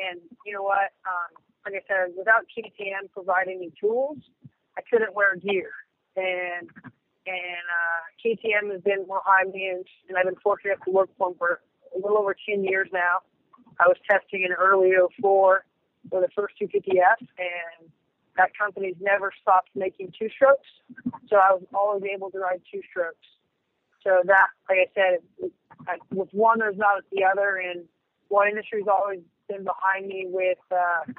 and 0.01 0.25
you 0.41 0.57
know 0.57 0.65
what? 0.65 0.89
Um, 1.05 1.37
like 1.69 1.77
I 1.77 1.85
said, 1.85 2.17
without 2.17 2.49
KTM 2.49 3.13
providing 3.13 3.61
me 3.61 3.69
tools, 3.77 4.17
I 4.73 4.81
couldn't 4.89 5.13
wear 5.13 5.37
gear. 5.37 5.69
And 6.17 6.65
and 7.25 7.65
uh, 7.69 8.01
KTM 8.23 8.71
has 8.71 8.81
been 8.81 9.05
behind 9.05 9.53
me, 9.53 9.69
and, 9.69 9.85
and 10.09 10.17
I've 10.17 10.25
been 10.25 10.41
fortunate 10.43 10.79
to 10.85 10.91
work 10.91 11.09
for 11.17 11.29
them 11.29 11.37
for 11.37 11.61
a 11.95 11.99
little 11.99 12.17
over 12.17 12.35
10 12.47 12.63
years 12.63 12.89
now. 12.91 13.19
I 13.79 13.87
was 13.87 13.97
testing 14.09 14.43
in 14.43 14.53
early 14.53 14.91
04 15.19 15.65
for 16.09 16.21
the 16.21 16.27
first 16.35 16.55
250F, 16.61 17.19
and 17.19 17.89
that 18.37 18.51
company's 18.57 18.95
never 18.99 19.31
stopped 19.41 19.69
making 19.75 20.13
two 20.17 20.29
strokes. 20.29 20.67
So 21.29 21.35
I 21.35 21.53
was 21.53 21.63
always 21.73 22.03
able 22.03 22.31
to 22.31 22.39
ride 22.39 22.61
two 22.71 22.81
strokes. 22.89 23.25
So 24.03 24.21
that, 24.25 24.47
like 24.69 24.79
I 24.79 24.87
said, 24.95 25.51
with 26.11 26.29
one, 26.31 26.59
there's 26.59 26.77
not 26.77 27.03
the 27.11 27.23
other, 27.23 27.57
and 27.57 27.85
one 28.29 28.47
industry's 28.47 28.87
always 28.91 29.19
been 29.47 29.63
behind 29.63 30.07
me 30.07 30.25
with 30.27 30.57
uh, 30.71 31.11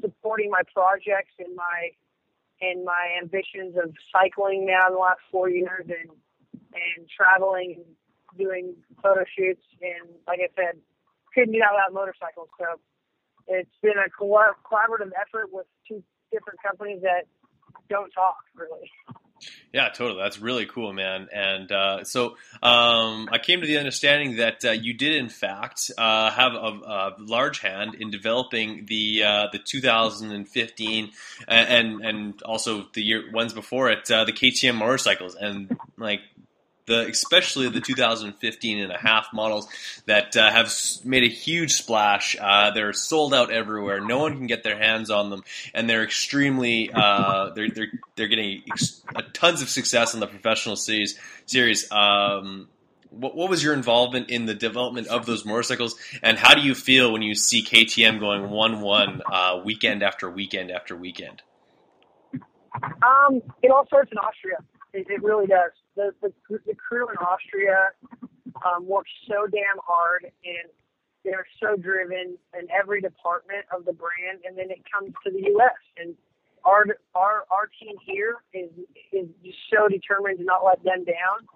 supporting 0.00 0.50
my 0.50 0.62
projects 0.72 1.32
and 1.38 1.54
my 1.54 1.90
and 2.70 2.84
my 2.84 3.18
ambitions 3.20 3.76
of 3.76 3.92
cycling 4.12 4.66
now 4.66 4.88
in 4.88 4.94
the 4.94 4.98
last 4.98 5.20
four 5.30 5.48
years 5.48 5.86
and 5.86 6.10
and 6.74 7.08
traveling 7.08 7.76
and 7.78 8.38
doing 8.38 8.74
photo 9.02 9.24
shoots 9.36 9.62
and 9.80 10.08
like 10.26 10.40
I 10.40 10.48
said, 10.56 10.80
couldn't 11.34 11.52
get 11.52 11.62
out 11.62 11.74
without 11.74 11.94
motorcycles. 11.94 12.48
So 12.58 12.80
it's 13.46 13.70
been 13.82 13.98
a 13.98 14.10
collaborative 14.10 15.12
effort 15.14 15.52
with 15.52 15.66
two 15.86 16.02
different 16.32 16.60
companies 16.62 17.02
that 17.02 17.26
don't 17.88 18.10
talk 18.10 18.38
really. 18.56 18.90
Yeah, 19.74 19.88
totally. 19.88 20.22
That's 20.22 20.38
really 20.38 20.66
cool, 20.66 20.92
man. 20.92 21.26
And 21.32 21.72
uh, 21.72 22.04
so 22.04 22.36
um, 22.62 23.28
I 23.32 23.38
came 23.42 23.60
to 23.60 23.66
the 23.66 23.78
understanding 23.78 24.36
that 24.36 24.64
uh, 24.64 24.70
you 24.70 24.94
did, 24.94 25.16
in 25.16 25.28
fact, 25.28 25.90
uh, 25.98 26.30
have 26.30 26.52
a, 26.52 26.56
a, 26.56 27.16
large 27.18 27.58
hand 27.58 27.96
in 27.96 28.12
developing 28.12 28.86
the 28.86 29.24
uh, 29.24 29.46
the 29.50 29.58
2015 29.58 31.10
and 31.48 32.04
and 32.04 32.42
also 32.42 32.86
the 32.94 33.02
year 33.02 33.24
ones 33.32 33.52
before 33.52 33.90
it, 33.90 34.08
uh, 34.12 34.24
the 34.24 34.32
KTM 34.32 34.76
motorcycles, 34.76 35.34
and 35.34 35.76
like 35.98 36.20
the 36.86 37.06
especially 37.06 37.68
the 37.68 37.80
2015 37.80 38.78
and 38.78 38.92
a 38.92 38.98
half 38.98 39.28
models 39.32 39.66
that 40.06 40.36
uh, 40.36 40.50
have 40.50 40.72
made 41.04 41.22
a 41.22 41.28
huge 41.28 41.72
splash. 41.72 42.36
Uh, 42.38 42.70
they're 42.72 42.92
sold 42.92 43.32
out 43.32 43.50
everywhere. 43.50 44.00
No 44.00 44.18
one 44.18 44.36
can 44.36 44.46
get 44.46 44.62
their 44.62 44.78
hands 44.78 45.10
on 45.10 45.30
them, 45.30 45.42
and 45.72 45.88
they're 45.88 46.04
extremely 46.04 46.90
uh, 46.92 47.50
they're 47.54 47.70
they're 47.70 47.92
they're 48.16 48.28
getting 48.28 48.62
ex- 48.70 49.02
tons 49.32 49.62
of 49.62 49.68
success 49.68 50.14
in 50.14 50.20
the 50.20 50.26
professional 50.26 50.76
series. 50.76 51.18
Series. 51.46 51.90
Um, 51.90 52.68
what, 53.10 53.36
what 53.36 53.48
was 53.48 53.62
your 53.62 53.74
involvement 53.74 54.28
in 54.28 54.46
the 54.46 54.54
development 54.54 55.06
of 55.06 55.24
those 55.24 55.44
motorcycles, 55.44 55.94
and 56.22 56.36
how 56.36 56.54
do 56.54 56.62
you 56.62 56.74
feel 56.74 57.12
when 57.12 57.22
you 57.22 57.34
see 57.34 57.62
KTM 57.62 58.20
going 58.20 58.50
one 58.50 58.80
one 58.80 59.22
uh, 59.30 59.60
weekend 59.64 60.02
after 60.02 60.28
weekend 60.28 60.70
after 60.70 60.96
weekend? 60.96 61.42
Um, 62.74 63.40
it 63.62 63.70
all 63.70 63.86
starts 63.86 64.10
in 64.10 64.18
Austria. 64.18 64.56
It, 64.92 65.06
it 65.08 65.22
really 65.22 65.46
does 65.46 65.70
the 65.96 66.14
the, 66.22 66.32
the 66.66 66.74
crew 66.74 67.08
in 67.08 67.16
Austria 67.16 67.90
um, 68.64 68.86
works 68.86 69.10
so 69.28 69.46
damn 69.46 69.78
hard 69.86 70.24
and 70.44 70.68
they're 71.24 71.46
so 71.58 71.76
driven 71.76 72.36
in 72.52 72.68
every 72.70 73.00
department 73.00 73.64
of 73.72 73.84
the 73.86 73.92
brand, 73.92 74.44
and 74.44 74.56
then 74.56 74.70
it 74.70 74.84
comes 74.84 75.12
to 75.24 75.32
the 75.32 75.40
U.S. 75.56 75.80
and 75.96 76.14
our 76.64 76.84
our 77.14 77.44
our 77.50 77.66
team 77.80 77.96
here 78.04 78.36
is 78.52 78.70
is 79.12 79.28
just 79.42 79.58
so 79.72 79.88
determined 79.88 80.38
to 80.38 80.44
not 80.44 80.64
let 80.64 80.84
them 80.84 81.04
down, 81.04 81.48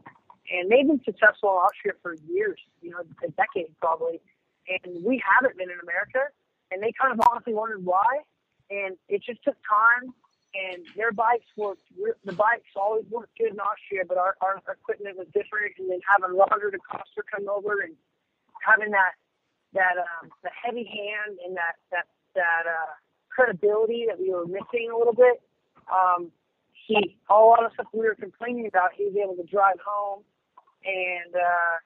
and 0.50 0.70
they've 0.70 0.88
been 0.88 1.04
successful 1.04 1.50
in 1.52 1.56
Austria 1.60 1.92
for 2.02 2.16
years, 2.26 2.58
you 2.80 2.90
know, 2.90 3.04
a 3.22 3.30
decade 3.36 3.72
probably, 3.80 4.20
and 4.68 5.04
we 5.04 5.20
haven't 5.20 5.56
been 5.56 5.70
in 5.70 5.80
America, 5.84 6.32
and 6.72 6.82
they 6.82 6.92
kind 7.00 7.12
of 7.12 7.20
honestly 7.28 7.52
wondered 7.52 7.84
why, 7.84 8.24
and 8.70 8.96
it 9.08 9.22
just 9.22 9.44
took 9.44 9.56
time 9.68 10.12
and 10.54 10.84
their 10.96 11.12
bikes 11.12 11.46
worked. 11.56 11.82
The 12.24 12.32
bikes 12.32 12.72
always 12.76 13.04
worked 13.10 13.36
good 13.38 13.52
in 13.52 13.60
Austria, 13.60 14.04
but 14.08 14.16
our, 14.16 14.36
our 14.40 14.62
equipment 14.68 15.16
was 15.16 15.26
different. 15.34 15.76
And 15.78 15.90
then 15.90 16.00
having 16.08 16.36
Roger 16.36 16.72
DeCoster 16.72 17.24
come 17.28 17.48
over 17.48 17.80
and 17.80 17.94
having 18.64 18.90
that 18.92 19.12
that 19.74 20.00
um, 20.00 20.30
the 20.42 20.50
heavy 20.50 20.84
hand 20.84 21.38
and 21.44 21.56
that 21.56 21.76
that 21.90 22.06
that 22.34 22.64
uh, 22.64 22.92
credibility 23.28 24.06
that 24.08 24.18
we 24.18 24.30
were 24.30 24.46
missing 24.46 24.90
a 24.92 24.96
little 24.96 25.14
bit. 25.14 25.40
Um, 25.92 26.32
he 26.72 27.18
a 27.28 27.34
lot 27.34 27.64
of 27.64 27.72
stuff 27.74 27.86
we 27.92 28.00
were 28.00 28.14
complaining 28.14 28.66
about, 28.66 28.90
he 28.96 29.04
was 29.04 29.14
able 29.16 29.36
to 29.36 29.44
drive 29.44 29.76
home, 29.84 30.24
and 30.84 31.34
uh, 31.34 31.76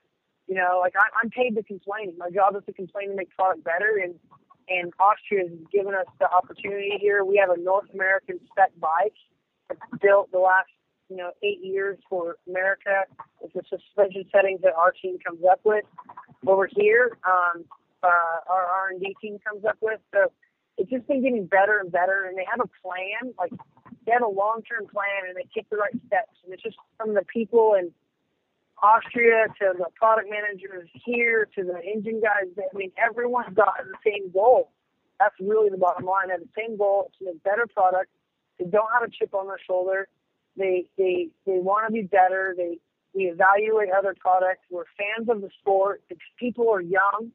you 0.47 0.55
know, 0.55 0.79
like 0.81 0.95
I, 0.97 1.07
I'm 1.21 1.31
paid 1.31 1.55
to 1.57 1.63
complain. 1.63 2.15
My 2.17 2.31
job 2.31 2.55
is 2.57 2.63
to 2.67 2.73
complain 2.73 3.11
to 3.11 3.17
make 3.17 3.31
product 3.35 3.65
better, 3.65 3.99
and 4.03 4.15
and 4.69 4.93
Austria 4.99 5.49
has 5.49 5.59
given 5.73 5.95
us 5.95 6.07
the 6.19 6.31
opportunity 6.31 6.99
here. 7.01 7.25
We 7.25 7.37
have 7.37 7.51
a 7.51 7.61
North 7.61 7.89
American 7.93 8.41
spec 8.51 8.73
bike 8.81 9.15
built 10.01 10.31
the 10.33 10.39
last 10.39 10.69
you 11.09 11.17
know 11.17 11.31
eight 11.43 11.63
years 11.63 11.99
for 12.09 12.37
America 12.49 13.05
with 13.41 13.53
the 13.53 13.63
suspension 13.69 14.25
settings 14.33 14.61
that 14.63 14.75
our 14.75 14.93
team 14.93 15.19
comes 15.25 15.41
up 15.51 15.61
with. 15.65 15.85
Over 16.47 16.69
here, 16.71 17.17
um, 17.27 17.65
uh, 18.03 18.51
our 18.51 18.65
R 18.65 18.89
and 18.91 19.01
D 19.01 19.17
team 19.21 19.39
comes 19.47 19.65
up 19.65 19.77
with. 19.81 20.01
So 20.13 20.33
it's 20.79 20.91
just 20.91 21.07
been 21.07 21.23
getting 21.23 21.47
better 21.47 21.79
and 21.79 21.91
better, 21.93 22.25
and 22.27 22.37
they 22.37 22.47
have 22.51 22.61
a 22.61 22.71
plan. 22.83 23.35
Like 23.39 23.53
they 24.07 24.13
have 24.13 24.23
a 24.23 24.29
long 24.29 24.63
term 24.63 24.87
plan, 24.89 25.29
and 25.29 25.37
they 25.37 25.47
take 25.55 25.69
the 25.71 25.77
right 25.77 25.95
steps. 26.07 26.37
And 26.45 26.53
it's 26.53 26.63
just 26.63 26.77
from 26.97 27.15
the 27.15 27.25
people 27.33 27.75
and 27.79 27.93
Austria 28.83 29.47
to 29.61 29.73
the 29.79 29.87
product 29.95 30.29
managers 30.29 30.89
here 30.93 31.49
to 31.55 31.65
the 31.65 31.81
engine 31.85 32.21
guys. 32.21 32.51
I 32.59 32.77
mean, 32.77 32.91
everyone's 32.99 33.55
got 33.55 33.75
the 33.79 33.95
same 34.05 34.31
goal. 34.33 34.71
That's 35.21 35.35
really 35.41 35.71
the 35.71 35.77
bottom 35.77 36.05
line. 36.05 36.29
They 36.29 36.33
have 36.33 36.41
the 36.41 36.49
same 36.57 36.77
goal 36.77 37.11
to 37.19 37.27
make 37.27 37.43
better 37.45 37.67
products. 37.73 38.11
They 38.59 38.65
don't 38.65 38.89
have 38.93 39.03
a 39.03 39.11
chip 39.11 39.35
on 39.35 39.47
their 39.47 39.61
shoulder. 39.65 40.09
They 40.57 40.87
they 40.99 41.29
they 41.47 41.59
want 41.59 41.87
to 41.87 41.93
be 41.93 42.03
better. 42.03 42.55
They 42.57 42.79
we 43.15 43.25
evaluate 43.25 43.91
other 43.97 44.15
products. 44.19 44.63
We're 44.71 44.85
fans 44.99 45.29
of 45.29 45.41
the 45.41 45.51
sport. 45.61 46.03
The 46.09 46.17
people 46.39 46.71
are 46.71 46.81
young. 46.81 47.31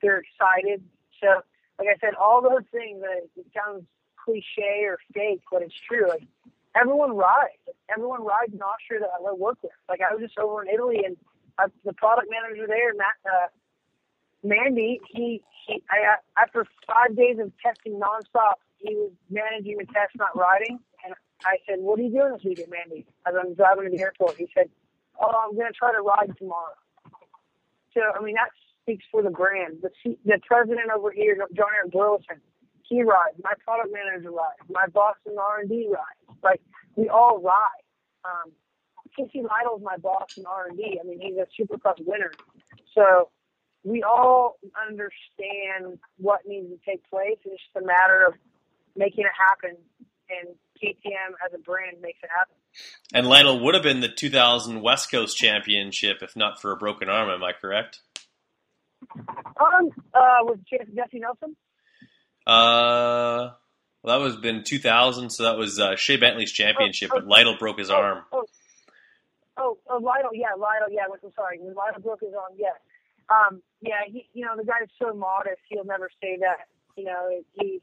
They're 0.00 0.22
excited. 0.22 0.84
So, 1.20 1.42
like 1.78 1.88
I 1.88 1.98
said, 2.00 2.14
all 2.14 2.42
those 2.42 2.64
things 2.70 3.02
it 3.36 3.46
sounds 3.54 3.84
cliche 4.24 4.84
or 4.84 4.98
fake, 5.12 5.42
but 5.50 5.62
it's 5.62 5.74
true. 5.88 6.08
Like 6.08 6.26
everyone 6.76 7.16
rides. 7.16 7.62
Everyone 7.90 8.24
rides 8.24 8.52
in 8.52 8.60
Austria 8.62 9.00
that 9.00 9.10
I 9.16 9.32
work 9.34 9.58
with. 9.62 9.72
Like 9.88 10.00
I 10.00 10.14
was 10.14 10.22
just 10.22 10.38
over 10.38 10.62
in 10.62 10.68
Italy 10.72 11.02
and 11.04 11.16
uh, 11.58 11.68
the 11.84 11.92
product 11.92 12.28
manager 12.30 12.66
there, 12.66 12.94
Matt, 12.94 13.18
uh, 13.26 13.48
Mandy, 14.42 15.00
he, 15.08 15.42
he 15.66 15.82
I, 15.90 16.16
after 16.40 16.66
five 16.86 17.16
days 17.16 17.38
of 17.38 17.52
testing 17.62 18.00
nonstop, 18.00 18.58
he 18.78 18.94
was 18.96 19.12
managing 19.30 19.78
the 19.78 19.86
test, 19.86 20.16
not 20.16 20.36
riding. 20.36 20.80
And 21.04 21.14
I 21.44 21.58
said, 21.68 21.78
"What 21.78 21.98
are 22.00 22.02
you 22.02 22.10
doing 22.10 22.32
this 22.32 22.42
weekend, 22.44 22.70
Mandy?" 22.70 23.06
As 23.26 23.34
I'm 23.38 23.54
driving 23.54 23.84
to 23.84 23.90
the 23.90 24.02
airport, 24.02 24.36
he 24.36 24.48
said, 24.54 24.68
"Oh, 25.20 25.30
I'm 25.30 25.54
going 25.54 25.70
to 25.70 25.72
try 25.72 25.92
to 25.92 26.00
ride 26.02 26.34
tomorrow." 26.38 26.74
So 27.94 28.00
I 28.18 28.22
mean, 28.22 28.34
that 28.34 28.50
speaks 28.82 29.04
for 29.12 29.22
the 29.22 29.30
brand. 29.30 29.78
The 29.82 29.90
the 30.24 30.40
president 30.46 30.90
over 30.94 31.12
here, 31.12 31.36
Jon-Erik 31.54 31.92
Burleson, 31.92 32.40
he 32.82 33.02
rides. 33.02 33.38
My 33.44 33.54
product 33.64 33.92
manager 33.92 34.32
rides. 34.32 34.66
My 34.68 34.86
boss 34.88 35.16
in 35.26 35.38
R 35.38 35.60
and 35.60 35.68
D 35.68 35.86
rides. 35.88 36.21
Like 36.42 36.60
we 36.96 37.08
all 37.08 37.40
ride. 37.40 37.84
Um, 38.24 38.52
Casey 39.16 39.42
Lytle's 39.42 39.82
my 39.82 39.96
boss 39.96 40.36
in 40.36 40.46
R 40.46 40.68
and 40.68 40.76
D. 40.76 40.98
I 41.02 41.06
mean, 41.06 41.20
he's 41.20 41.36
a 41.36 41.46
Supercross 41.60 41.96
winner. 42.04 42.32
So 42.94 43.28
we 43.84 44.02
all 44.02 44.58
understand 44.88 45.98
what 46.16 46.40
needs 46.46 46.68
to 46.68 46.78
take 46.88 47.08
place. 47.10 47.38
It's 47.44 47.62
just 47.62 47.84
a 47.84 47.86
matter 47.86 48.26
of 48.26 48.34
making 48.96 49.24
it 49.24 49.32
happen, 49.36 49.76
and 50.30 50.54
KTM 50.82 51.34
as 51.44 51.52
a 51.54 51.58
brand 51.58 52.00
makes 52.00 52.18
it 52.22 52.30
happen. 52.36 52.54
And 53.12 53.26
Lytle 53.26 53.60
would 53.64 53.74
have 53.74 53.82
been 53.82 54.00
the 54.00 54.08
2000 54.08 54.80
West 54.80 55.10
Coast 55.10 55.36
Championship 55.36 56.18
if 56.22 56.36
not 56.36 56.60
for 56.60 56.72
a 56.72 56.76
broken 56.76 57.08
arm. 57.08 57.28
Am 57.28 57.44
I 57.44 57.52
correct? 57.52 58.00
Um, 59.16 59.90
uh, 60.14 60.38
with 60.42 60.60
Jesse 60.68 61.18
Nelson. 61.18 61.56
Uh, 62.46 63.50
well, 64.02 64.18
that 64.18 64.24
was 64.24 64.36
been 64.36 64.64
2000, 64.64 65.30
so 65.30 65.44
that 65.44 65.56
was 65.56 65.78
uh, 65.78 65.90
Shae 65.92 66.18
Bentley's 66.18 66.52
championship, 66.52 67.10
oh, 67.12 67.18
oh, 67.18 67.20
but 67.20 67.28
Lytle 67.28 67.56
broke 67.58 67.78
his 67.78 67.90
oh, 67.90 67.94
arm. 67.96 68.24
Oh, 68.32 68.44
oh, 69.56 69.78
oh, 69.88 69.98
Lytle, 69.98 70.30
yeah, 70.34 70.54
Lytle, 70.58 70.88
yeah. 70.90 71.02
I'm 71.04 71.32
sorry, 71.34 71.58
Lytle 71.58 72.02
broke 72.02 72.20
his 72.20 72.34
arm, 72.34 72.52
yeah. 72.56 72.74
Um, 73.30 73.62
yeah, 73.80 74.02
he, 74.06 74.28
you 74.34 74.44
know, 74.44 74.56
the 74.56 74.64
guy's 74.64 74.88
so 75.00 75.14
modest, 75.14 75.60
he'll 75.68 75.84
never 75.84 76.10
say 76.20 76.36
that. 76.40 76.66
You 76.96 77.04
know, 77.04 77.42
he, 77.52 77.80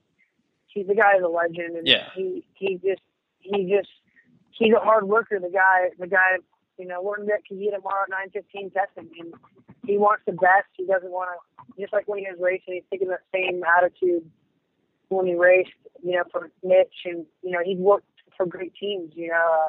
he's 0.67 0.87
the 0.87 0.95
guy 0.95 1.17
is 1.17 1.23
a 1.23 1.27
legend, 1.27 1.77
and 1.77 1.87
Yeah. 1.87 2.09
he, 2.13 2.43
he 2.53 2.75
just, 2.75 3.01
he 3.39 3.73
just, 3.75 3.89
he's 4.51 4.73
a 4.73 4.79
hard 4.79 5.07
worker. 5.07 5.39
The 5.39 5.49
guy, 5.49 5.89
the 5.97 6.07
guy, 6.07 6.37
you 6.77 6.85
know, 6.85 7.01
we're 7.01 7.15
at 7.33 7.41
Kajita 7.49 7.75
tomorrow 7.77 8.03
at 8.03 8.33
9:15 8.35 8.73
testing, 8.73 9.09
and 9.19 9.33
he 9.85 9.97
wants 9.97 10.23
the 10.25 10.33
best. 10.33 10.67
He 10.73 10.85
doesn't 10.85 11.11
want 11.11 11.29
to, 11.31 11.81
just 11.81 11.93
like 11.93 12.07
when 12.07 12.19
he 12.19 12.25
was 12.29 12.39
racing, 12.39 12.75
he's 12.75 12.83
taking 12.91 13.07
that 13.07 13.21
same 13.33 13.61
attitude 13.63 14.29
when 15.09 15.25
he 15.25 15.33
raced, 15.35 15.71
you 16.03 16.13
know, 16.13 16.23
for 16.31 16.51
Mitch, 16.63 17.05
and 17.05 17.25
you 17.41 17.51
know, 17.51 17.59
he's 17.63 17.77
worked 17.77 18.05
for 18.35 18.45
great 18.45 18.73
teams. 18.79 19.11
You 19.15 19.29
know, 19.29 19.35
uh, 19.35 19.67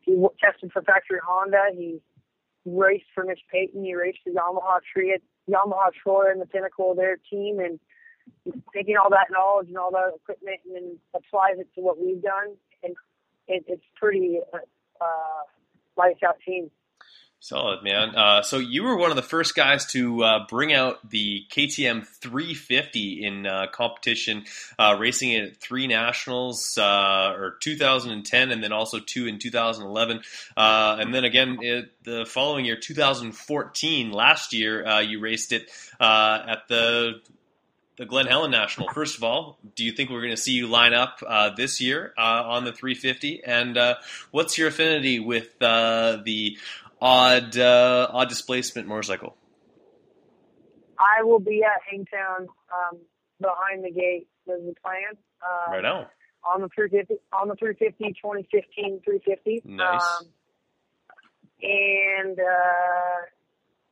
he 0.00 0.16
tested 0.42 0.72
for 0.72 0.82
Factory 0.82 1.18
Honda. 1.26 1.70
He 1.72 2.00
raced 2.64 3.06
for 3.14 3.24
Mitch 3.24 3.40
Payton. 3.50 3.84
He 3.84 3.94
raced 3.94 4.18
for 4.24 4.30
Yamaha 4.30 4.80
Tree, 4.92 5.18
Yamaha 5.48 5.90
Troy, 6.02 6.30
and 6.30 6.40
the 6.40 6.46
pinnacle 6.46 6.92
of 6.92 6.96
their 6.96 7.18
team, 7.30 7.60
and 7.60 7.78
taking 8.74 8.96
all 8.96 9.10
that 9.10 9.28
knowledge 9.30 9.68
and 9.68 9.78
all 9.78 9.90
that 9.92 10.12
equipment 10.14 10.60
and 10.66 10.74
then 10.74 10.98
applies 11.14 11.58
it 11.58 11.68
to 11.74 11.80
what 11.80 11.98
we've 11.98 12.22
done, 12.22 12.56
and 12.82 12.94
it, 13.48 13.64
it's 13.66 13.84
pretty 13.94 14.40
uh, 14.52 14.58
uh, 15.00 15.42
lights 15.96 16.20
out 16.26 16.36
team. 16.44 16.70
Solid, 17.38 17.84
man. 17.84 18.16
Uh, 18.16 18.42
so 18.42 18.58
you 18.58 18.82
were 18.82 18.96
one 18.96 19.10
of 19.10 19.16
the 19.16 19.22
first 19.22 19.54
guys 19.54 19.86
to 19.92 20.24
uh, 20.24 20.46
bring 20.48 20.72
out 20.72 21.08
the 21.08 21.44
KTM 21.50 22.04
350 22.06 23.24
in 23.24 23.46
uh, 23.46 23.66
competition, 23.70 24.46
uh, 24.78 24.96
racing 24.98 25.32
it 25.32 25.44
at 25.44 25.56
three 25.58 25.86
nationals, 25.86 26.76
uh, 26.78 27.34
or 27.36 27.56
2010, 27.60 28.50
and 28.50 28.64
then 28.64 28.72
also 28.72 28.98
two 28.98 29.26
in 29.26 29.38
2011, 29.38 30.22
uh, 30.56 30.96
and 30.98 31.14
then 31.14 31.24
again 31.24 31.58
it, 31.60 31.92
the 32.04 32.24
following 32.26 32.64
year, 32.64 32.76
2014. 32.76 34.10
Last 34.10 34.52
year, 34.52 35.00
you 35.02 35.20
raced 35.20 35.52
it 35.52 35.70
at 36.00 36.66
the 36.68 37.20
the 37.96 38.04
Glen 38.04 38.26
Helen 38.26 38.50
National. 38.50 38.88
First 38.92 39.16
of 39.16 39.24
all, 39.24 39.58
do 39.74 39.84
you 39.84 39.92
think 39.92 40.10
we're 40.10 40.20
going 40.20 40.34
to 40.34 40.40
see 40.40 40.52
you 40.52 40.66
line 40.66 40.92
up 40.92 41.22
uh, 41.26 41.50
this 41.56 41.80
year 41.80 42.12
uh, 42.18 42.42
on 42.44 42.64
the 42.64 42.72
350? 42.72 43.42
And 43.44 43.78
uh, 43.78 43.94
what's 44.30 44.58
your 44.58 44.68
affinity 44.68 45.18
with 45.18 45.58
the 45.58 46.58
odd 47.00 47.56
uh, 47.56 48.08
odd 48.12 48.28
displacement 48.28 48.88
motorcycle? 48.88 49.36
I 50.98 51.22
will 51.24 51.40
be 51.40 51.62
at 51.62 51.82
Hangtown 51.90 52.48
um, 52.72 52.98
behind 53.40 53.84
the 53.84 53.90
gate. 53.90 54.28
Is 54.46 54.64
the 54.64 54.74
plan? 54.82 55.16
Um, 55.42 55.72
Right 55.72 55.84
on. 55.84 56.06
on 56.44 56.60
the 56.62 56.68
350, 56.74 57.14
on 57.32 57.48
the 57.48 57.54
350, 57.56 58.14
2015 58.20 59.00
350. 59.04 59.62
Nice. 59.64 60.02
Um, 60.02 60.26
and 61.62 62.38
uh, 62.38 63.26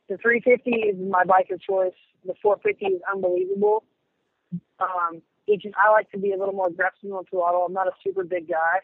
the 0.09 0.17
350 0.19 0.71
is 0.71 0.97
my 1.11 1.25
bike 1.25 1.51
of 1.51 1.61
choice. 1.61 1.93
The 2.25 2.35
450 2.41 2.87
is 2.97 3.03
unbelievable. 3.13 3.85
Um, 4.81 5.21
it 5.47 5.61
just, 5.61 5.75
I 5.77 5.91
like 5.91 6.11
to 6.13 6.19
be 6.19 6.33
a 6.33 6.39
little 6.39 6.55
more 6.55 6.69
aggressive 6.69 7.11
on 7.13 7.25
throttle. 7.27 7.65
I'm 7.67 7.73
not 7.73 7.89
a 7.89 7.93
super 8.03 8.25
big 8.25 8.49
guy, 8.49 8.81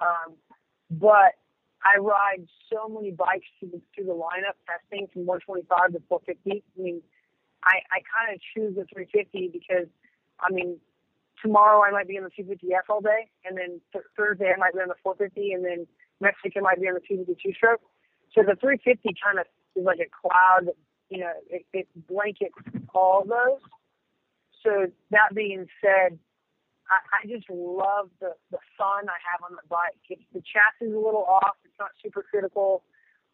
um, 0.00 0.34
but 0.90 1.34
I 1.84 1.98
ride 1.98 2.46
so 2.72 2.88
many 2.88 3.12
bikes 3.12 3.46
through 3.58 3.70
the, 3.70 3.80
through 3.94 4.06
the 4.06 4.18
lineup 4.18 4.58
testing 4.66 5.06
from 5.12 5.26
125 5.26 5.92
to 5.92 6.02
450. 6.08 6.62
I 6.62 6.82
mean, 6.82 7.02
I, 7.64 7.78
I 7.90 7.98
kind 8.06 8.34
of 8.34 8.40
choose 8.54 8.74
the 8.74 8.84
350 8.92 9.50
because, 9.52 9.86
I 10.40 10.52
mean, 10.52 10.78
tomorrow 11.42 11.82
I 11.82 11.90
might 11.90 12.08
be 12.08 12.18
on 12.18 12.24
the 12.24 12.34
250F 12.34 12.90
all 12.90 13.00
day, 13.00 13.30
and 13.44 13.56
then 13.56 13.80
th- 13.92 14.04
Thursday 14.16 14.52
I 14.54 14.58
might 14.58 14.74
be 14.74 14.80
on 14.80 14.88
the 14.88 14.98
450, 15.02 15.52
and 15.52 15.64
then 15.64 15.86
next 16.20 16.42
week 16.44 16.54
I 16.56 16.60
might 16.60 16.80
be 16.80 16.88
on 16.88 16.94
the 16.94 17.04
252 17.06 17.54
stroke. 17.54 17.80
So 18.34 18.42
the 18.42 18.56
350 18.58 19.14
kind 19.22 19.38
of 19.38 19.46
is 19.74 19.84
like 19.84 20.00
a 20.02 20.10
cloud, 20.10 20.74
you 21.10 21.18
know, 21.18 21.32
it, 21.48 21.64
it 21.72 21.88
blankets 22.08 22.54
all 22.94 23.24
those. 23.24 23.62
So 24.62 24.86
that 25.10 25.34
being 25.34 25.66
said, 25.80 26.18
I, 26.90 27.22
I 27.22 27.26
just 27.28 27.48
love 27.50 28.10
the, 28.20 28.32
the 28.50 28.58
fun 28.76 29.08
I 29.08 29.20
have 29.28 29.44
on 29.44 29.56
the 29.56 29.66
bike. 29.68 30.00
It's, 30.08 30.22
the 30.32 30.40
chassis 30.40 30.88
is 30.90 30.94
a 30.96 31.00
little 31.00 31.24
off. 31.24 31.56
It's 31.64 31.78
not 31.78 31.90
super 32.02 32.24
critical. 32.24 32.82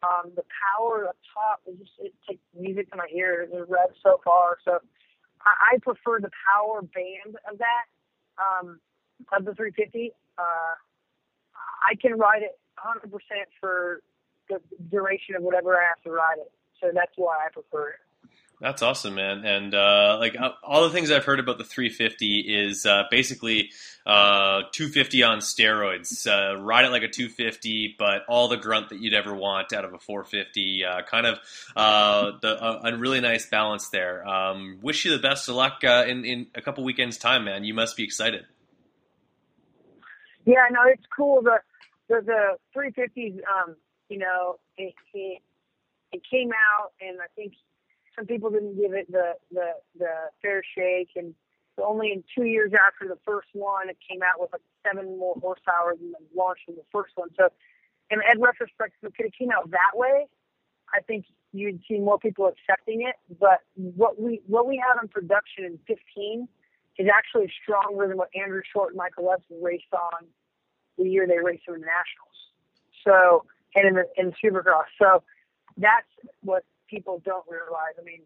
Um, 0.03 0.31
the 0.35 0.43
power 0.51 1.07
up 1.07 1.17
top 1.33 1.61
is 1.65 1.79
just 1.79 1.91
it 1.99 2.13
takes 2.27 2.43
music 2.57 2.91
to 2.91 2.97
my 2.97 3.07
ears. 3.15 3.49
It 3.51 3.65
revs 3.69 3.95
so 4.03 4.19
far. 4.23 4.57
So 4.65 4.79
I, 5.41 5.75
I 5.75 5.77
prefer 5.79 6.19
the 6.19 6.31
power 6.43 6.81
band 6.81 7.37
of 7.49 7.57
that 7.57 7.85
um, 8.37 8.79
of 9.31 9.45
the 9.45 9.55
350. 9.55 10.11
Uh, 10.37 10.75
I 11.81 11.95
can 11.95 12.17
ride 12.17 12.43
it 12.43 12.59
100% 12.77 13.09
for 13.59 14.01
the 14.49 14.59
duration 14.91 15.35
of 15.35 15.43
whatever 15.43 15.75
I 15.77 15.83
have 15.87 16.01
to 16.03 16.11
ride 16.11 16.37
it. 16.39 16.51
So 16.81 16.91
that's 16.93 17.13
why 17.15 17.47
I 17.47 17.49
prefer 17.51 17.89
it. 17.91 18.04
That's 18.61 18.81
awesome, 18.81 19.15
man. 19.15 19.43
And 19.45 19.75
uh, 19.75 20.17
like 20.19 20.39
uh, 20.39 20.51
all 20.63 20.83
the 20.83 20.89
things 20.89 21.11
I've 21.11 21.25
heard 21.25 21.39
about 21.39 21.57
the 21.57 21.65
350 21.65 22.39
is 22.39 22.85
uh, 22.85 23.03
basically 23.11 23.71
uh, 24.05 24.61
250 24.71 25.23
on 25.23 25.39
steroids. 25.39 26.25
Uh, 26.25 26.61
ride 26.61 26.85
it 26.85 26.89
like 26.89 27.03
a 27.03 27.09
250, 27.09 27.95
but 27.99 28.21
all 28.29 28.47
the 28.47 28.55
grunt 28.55 28.89
that 28.89 28.99
you'd 29.01 29.13
ever 29.13 29.33
want 29.33 29.73
out 29.73 29.83
of 29.83 29.93
a 29.93 29.99
450. 29.99 30.85
Uh, 30.85 31.01
kind 31.01 31.25
of 31.25 31.39
the, 32.41 32.79
a, 32.83 32.97
really 32.97 33.19
nice 33.19 33.45
balance 33.45 33.89
there. 33.89 34.25
Um, 34.25 34.79
wish 34.81 35.03
you 35.03 35.11
the 35.11 35.21
best 35.21 35.49
of 35.49 35.55
luck 35.55 35.83
in 35.83 36.23
in 36.23 36.47
a 36.55 36.61
couple 36.61 36.85
weekends 36.85 37.17
time, 37.17 37.43
man. 37.43 37.65
You 37.65 37.73
must 37.73 37.97
be 37.97 38.05
excited. 38.05 38.45
Yeah, 40.45 40.67
no, 40.71 40.79
it's 40.85 41.05
cool. 41.15 41.41
The 41.41 41.59
the 42.07 42.21
the 42.21 42.57
350s, 42.75 43.37
um, 43.37 43.75
you 44.07 44.19
know, 44.19 44.59
it, 44.77 44.93
it 45.13 45.41
it 46.13 46.21
came 46.31 46.51
out, 46.51 46.93
and 47.01 47.19
I 47.19 47.27
think 47.35 47.53
some 48.15 48.25
people 48.25 48.49
didn't 48.49 48.75
give 48.75 48.93
it 48.93 49.11
the 49.11 49.33
the 49.51 49.73
the 49.97 50.11
fair 50.41 50.63
shake, 50.75 51.09
and 51.15 51.33
only 51.83 52.11
in 52.11 52.23
two 52.35 52.45
years 52.45 52.71
after 52.73 53.07
the 53.07 53.19
first 53.25 53.49
one, 53.53 53.89
it 53.89 53.97
came 54.09 54.21
out 54.23 54.39
with 54.39 54.51
like 54.53 54.61
seven 54.85 55.19
more 55.19 55.35
horsepower 55.39 55.95
than 55.99 56.11
the 56.11 56.23
launch 56.35 56.59
of 56.69 56.75
the 56.75 56.85
first 56.91 57.11
one. 57.15 57.29
So, 57.37 57.49
in, 58.09 58.19
retrospect, 58.39 58.93
if 59.01 59.13
it 59.19 59.33
came 59.37 59.51
out 59.51 59.69
that 59.71 59.91
way, 59.95 60.27
I 60.93 61.01
think 61.01 61.25
you'd 61.51 61.81
see 61.87 61.99
more 61.99 62.19
people 62.19 62.47
accepting 62.47 63.01
it. 63.01 63.15
But 63.39 63.59
what 63.75 64.21
we 64.21 64.41
what 64.47 64.67
we 64.67 64.81
had 64.81 65.01
in 65.01 65.07
production 65.07 65.65
in 65.65 65.79
15 65.87 66.47
is 66.97 67.07
actually 67.13 67.51
stronger 67.61 68.07
than 68.07 68.17
what 68.17 68.29
Andrew 68.35 68.61
Short 68.71 68.89
and 68.89 68.97
Michael 68.97 69.25
Levson 69.25 69.61
raced 69.61 69.91
on 69.93 70.27
the 70.97 71.03
year 71.03 71.27
they 71.27 71.39
raced 71.43 71.63
in 71.67 71.73
the 71.73 71.79
Nationals. 71.79 72.39
So 73.03 73.45
and 73.75 73.87
in 73.87 73.93
the 73.95 74.05
in 74.15 74.33
Supercross. 74.43 74.87
So 74.99 75.23
that's 75.77 76.07
what 76.41 76.63
people 76.89 77.21
don't 77.25 77.45
realize. 77.49 77.95
I 77.99 78.03
mean, 78.03 78.21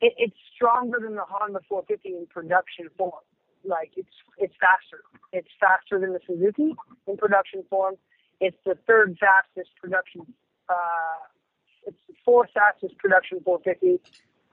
it, 0.00 0.14
it's 0.18 0.36
stronger 0.54 0.98
than 1.02 1.14
the 1.14 1.24
Honda 1.28 1.60
450 1.68 2.08
in 2.08 2.26
production 2.26 2.88
form. 2.96 3.24
Like 3.64 3.92
it's 3.96 4.14
it's 4.38 4.54
faster. 4.60 5.02
It's 5.32 5.48
faster 5.58 5.98
than 5.98 6.12
the 6.12 6.20
Suzuki 6.26 6.74
in 7.06 7.16
production 7.16 7.64
form. 7.68 7.96
It's 8.40 8.56
the 8.64 8.76
third 8.86 9.16
fastest 9.18 9.70
production. 9.80 10.22
Uh, 10.68 11.26
it's 11.86 11.98
the 12.08 12.14
fourth 12.24 12.50
fastest 12.54 12.98
production 12.98 13.40
450, 13.44 14.00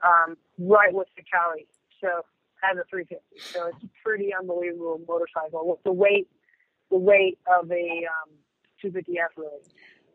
um, 0.03 0.37
right 0.57 0.93
with 0.93 1.07
the 1.17 1.23
Cali. 1.23 1.67
So 2.01 2.25
has 2.61 2.77
a 2.77 2.83
350. 2.89 3.21
So 3.39 3.67
it's 3.67 3.83
a 3.83 3.89
pretty 4.03 4.33
unbelievable 4.33 5.01
motorcycle 5.07 5.67
with 5.67 5.83
the 5.83 5.91
weight, 5.91 6.29
the 6.89 6.97
weight 6.97 7.39
of 7.45 7.69
a 7.71 8.07
um, 8.07 8.31
250F 8.83 9.35
really. 9.37 9.61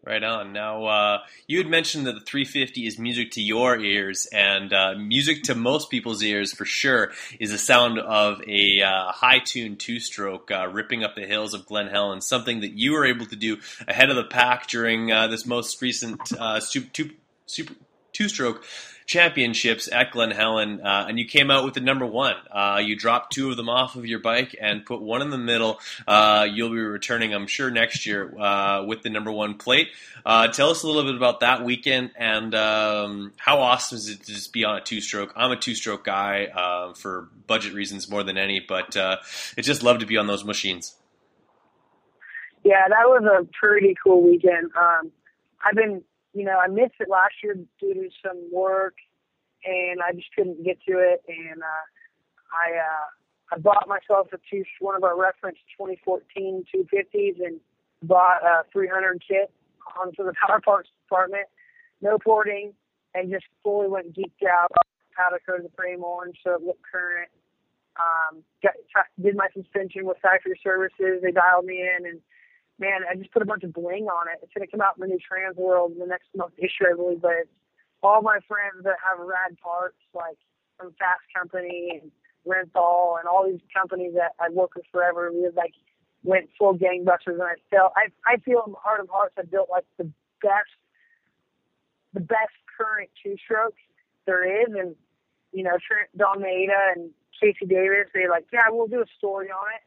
Right 0.09 0.25
on. 0.25 0.55
Now, 0.55 0.87
uh, 0.87 1.19
you 1.47 1.59
had 1.59 1.67
mentioned 1.67 2.07
that 2.07 2.15
the 2.15 2.23
350 2.23 2.87
is 2.87 2.99
music 2.99 3.33
to 3.33 3.43
your 3.43 3.79
ears, 3.79 4.27
and 4.33 4.73
uh, 4.73 4.95
music 4.95 5.43
to 5.45 5.55
most 5.55 5.91
people's 5.91 6.23
ears 6.23 6.51
for 6.51 6.65
sure 6.65 7.13
is 7.39 7.51
the 7.51 7.59
sound 7.59 7.99
of 7.99 8.41
a 8.49 8.81
uh, 8.81 9.13
high 9.13 9.41
tuned 9.41 9.81
two 9.81 10.01
stroke 10.01 10.51
uh, 10.51 10.67
ripping 10.69 11.05
up 11.05 11.15
the 11.15 11.27
hills 11.27 11.53
of 11.53 11.67
Glen 11.67 11.89
Helen, 11.89 12.23
something 12.23 12.61
that 12.61 12.73
you 12.73 12.93
were 12.93 13.05
able 13.05 13.27
to 13.27 13.37
do 13.37 13.59
ahead 13.87 14.09
of 14.09 14.17
the 14.17 14.25
pack 14.25 14.67
during 14.69 15.13
uh, 15.13 15.27
this 15.27 15.45
most 15.45 15.83
recent 15.83 16.33
uh, 16.33 16.59
super, 16.59 17.13
super, 17.45 17.75
two 18.19 18.29
stroke 18.29 18.65
championships 19.07 19.89
at 19.91 20.11
Glen 20.11 20.33
Helen, 20.33 20.81
uh, 20.81 21.07
and 21.09 21.19
you 21.19 21.25
came 21.25 21.53
out 21.53 21.65
with 21.65 21.75
the 21.75 21.81
number 21.81 22.05
one. 22.05 22.35
Uh, 22.51 22.83
you 22.85 22.97
dropped 22.97 23.33
two 23.33 23.49
of 23.51 23.57
them 23.57 23.69
off 23.69 23.95
of 23.95 24.05
your 24.05 24.19
bike 24.19 24.57
and 24.61 24.85
put 24.85 25.01
one 25.01 25.23
in 25.23 25.31
the 25.31 25.39
middle. 25.39 25.79
Uh, 26.07 26.45
you'll 26.53 26.69
be 26.69 26.81
returning, 26.81 27.33
I'm 27.33 27.47
sure, 27.47 27.71
next 27.71 28.07
year 28.07 28.37
uh, 28.39 28.85
with 28.85 29.03
the 29.03 29.09
number 29.09 29.31
one 29.31 29.55
plate. 29.55 29.89
Uh, 30.27 30.49
tell 30.49 30.71
us 30.71 30.83
a 30.83 30.87
little 30.87 31.05
bit 31.05 31.15
about 31.15 31.41
that 31.41 31.65
weekend 31.65 32.11
and 32.17 32.55
um, 32.57 33.33
how 33.39 33.61
awesome 33.61 33.97
is 33.97 34.09
it 34.09 34.21
to 34.25 34.35
just 34.35 34.53
be 34.53 34.65
on 34.65 34.77
a 34.77 34.81
two 34.81 35.01
stroke? 35.01 35.33
I'm 35.37 35.53
a 35.53 35.57
two 35.57 35.77
stroke 35.77 36.05
guy 36.05 36.47
uh, 36.47 36.93
for 36.95 37.29
budget 37.47 37.73
reasons 37.73 38.11
more 38.11 38.25
than 38.25 38.37
any, 38.37 38.61
but 38.61 38.97
it's 39.57 39.67
just 39.67 39.85
love 39.85 40.01
to 40.01 40.07
be 40.07 40.19
on 40.19 40.27
those 40.27 40.45
machines. 40.45 40.97
Yeah, 42.65 42.89
that 42.89 43.05
was 43.07 43.23
a 43.25 43.47
pretty 43.59 43.95
cool 44.05 44.23
weekend. 44.23 44.71
Um, 44.77 45.13
I've 45.65 45.77
been 45.77 46.03
you 46.39 46.45
know, 46.45 46.59
I 46.59 46.69
missed 46.69 46.95
it 47.01 47.09
last 47.09 47.35
year 47.43 47.57
due 47.81 47.95
to 47.95 48.09
some 48.25 48.49
work, 48.53 48.95
and 49.65 50.01
I 50.03 50.13
just 50.13 50.29
couldn't 50.37 50.65
get 50.65 50.79
to 50.89 50.99
it. 50.99 51.23
And 51.29 51.63
uh, 51.63 51.85
I 52.53 52.79
uh, 52.79 53.57
I 53.57 53.59
bought 53.59 53.89
myself 53.89 54.29
a 54.33 54.39
two 54.51 54.63
one 54.81 54.95
of 54.95 55.05
our 55.05 55.19
reference 55.19 55.59
2014 55.79 56.65
250s 56.75 57.45
and 57.45 57.61
bought 58.03 58.43
a 58.43 58.63
300 58.73 59.23
kit 59.27 59.51
onto 60.01 60.25
the 60.25 60.33
power 60.47 60.61
parts 60.61 60.91
department, 61.05 61.47
no 62.01 62.19
porting, 62.19 62.73
and 63.15 63.31
just 63.31 63.45
fully 63.63 63.89
went 63.89 64.15
geeked 64.17 64.47
out 64.49 64.71
how 65.17 65.29
to 65.31 65.39
coat 65.45 65.63
the 65.63 65.75
frame 65.77 66.03
on 66.03 66.33
so 66.45 66.55
it 66.55 66.63
looked 66.63 66.83
current. 66.91 67.31
Um, 67.99 68.45
got, 68.63 68.75
did 69.21 69.35
my 69.35 69.49
suspension 69.53 70.07
with 70.07 70.19
factory 70.23 70.59
services. 70.63 71.19
They 71.21 71.33
dialed 71.33 71.65
me 71.65 71.83
in 71.83 72.07
and 72.07 72.21
man, 72.79 73.01
I 73.11 73.15
just 73.17 73.33
put 73.33 73.43
a 73.43 73.47
bunch 73.47 73.65
of 73.65 73.73
bling 73.73 74.07
on 74.07 74.29
it. 74.29 74.39
It's 74.43 74.53
going 74.55 74.67
to 74.67 74.71
come 74.71 74.81
out 74.81 74.97
in 74.97 75.03
the 75.03 75.09
new 75.09 75.19
Trans 75.19 75.57
World 75.57 75.93
in 75.93 75.99
the 75.99 76.07
next 76.07 76.29
month 76.37 76.55
issue, 76.59 76.87
I 76.91 76.95
believe. 76.95 77.21
But 77.21 77.51
all 78.03 78.23
my 78.23 78.39
friends 78.47 78.85
that 78.85 78.97
have 79.03 79.19
rad 79.19 79.59
parts, 79.63 79.99
like 80.15 80.39
from 80.77 80.93
Fasst 80.93 81.27
Company 81.35 82.01
and 82.01 82.11
Renthal 82.47 83.19
and 83.19 83.27
all 83.29 83.47
these 83.47 83.61
companies 83.75 84.15
that 84.15 84.33
I've 84.41 84.53
worked 84.53 84.77
with 84.77 84.87
forever, 84.93 85.33
we 85.33 85.49
like 85.55 85.75
went 86.23 86.49
full 86.59 86.75
gangbusters. 86.75 87.35
And 87.35 87.43
I 87.43 87.55
felt, 87.71 87.93
I, 87.97 88.09
I 88.27 88.37
feel 88.39 88.63
in 88.67 88.75
heart 88.81 89.01
of 89.01 89.09
hearts, 89.11 89.35
I 89.39 89.43
built 89.43 89.69
like 89.71 89.85
the 89.99 90.11
best, 90.41 90.79
the 92.15 92.21
best 92.21 92.55
current 92.79 93.11
two 93.23 93.37
strokes 93.45 93.81
there 94.27 94.63
is. 94.63 94.69
And, 94.69 94.95
you 95.53 95.65
know, 95.65 95.79
Trent 95.85 96.11
Donn 96.17 96.39
Maeda 96.41 96.95
and 96.95 97.11
Casey 97.41 97.67
Davis, 97.67 98.07
they 98.15 98.29
like, 98.29 98.47
yeah, 98.53 98.69
we'll 98.71 98.87
do 98.87 99.03
a 99.03 99.07
story 99.17 99.51
on 99.51 99.67
it. 99.75 99.83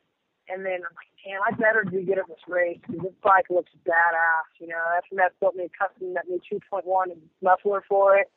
And 0.51 0.65
then 0.65 0.75
I'm 0.75 0.95
like, 0.95 1.10
damn, 1.23 1.41
I 1.41 1.51
better 1.51 1.83
do 1.83 2.01
good 2.03 2.17
at 2.17 2.27
this 2.27 2.43
race 2.47 2.79
because 2.81 3.01
this 3.01 3.13
bike 3.23 3.45
looks 3.49 3.71
badass. 3.85 4.49
You 4.59 4.67
know, 4.67 4.81
FMF 5.11 5.29
built 5.39 5.55
me 5.55 5.65
a 5.65 5.69
custom 5.69 6.13
that 6.13 6.27
new 6.27 6.41
2.1 6.51 6.83
muffler 7.41 7.83
for 7.87 8.17
it, 8.17 8.31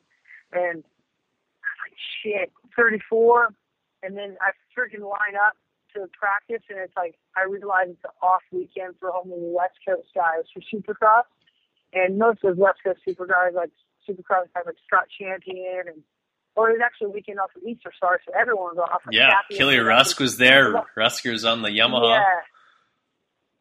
and 0.52 0.82
I'm 0.82 1.78
like, 1.84 1.98
shit, 2.22 2.52
34. 2.76 3.48
And 4.02 4.16
then 4.16 4.36
I 4.40 4.52
freaking 4.76 5.00
line 5.00 5.36
up 5.40 5.56
to 5.94 6.08
practice, 6.12 6.62
and 6.68 6.78
it's 6.78 6.92
like 6.96 7.16
I 7.36 7.44
realize 7.44 7.88
it's 7.88 8.04
an 8.04 8.10
off 8.22 8.42
weekend 8.52 8.94
for 9.00 9.10
all 9.10 9.24
the 9.24 9.34
West 9.34 9.78
Coast 9.86 10.08
guys 10.14 10.44
for 10.52 10.60
Supercross, 10.60 11.24
and 11.92 12.18
most 12.18 12.44
of 12.44 12.56
those 12.56 12.58
West 12.58 12.80
Coast 12.84 13.00
super 13.04 13.26
guys 13.26 13.52
like 13.54 13.70
Supercross 14.08 14.52
guys 14.54 14.64
like 14.66 14.76
Scott 14.86 15.06
Champion 15.18 15.84
and 15.86 16.02
or 16.56 16.70
it 16.70 16.74
was 16.74 16.82
actually 16.84 17.06
a 17.06 17.10
weekend 17.10 17.40
off 17.40 17.50
of 17.56 17.62
Easter 17.62 17.92
Star, 17.96 18.20
so 18.24 18.32
everyone 18.38 18.76
was 18.76 18.88
off. 18.92 19.02
Yeah, 19.10 19.32
Kelly 19.50 19.78
Rusk 19.78 20.20
was 20.20 20.36
there. 20.36 20.84
Rusker's 20.96 21.44
on 21.44 21.62
the 21.62 21.68
Yamaha. 21.68 22.18
Yeah, 22.18 22.40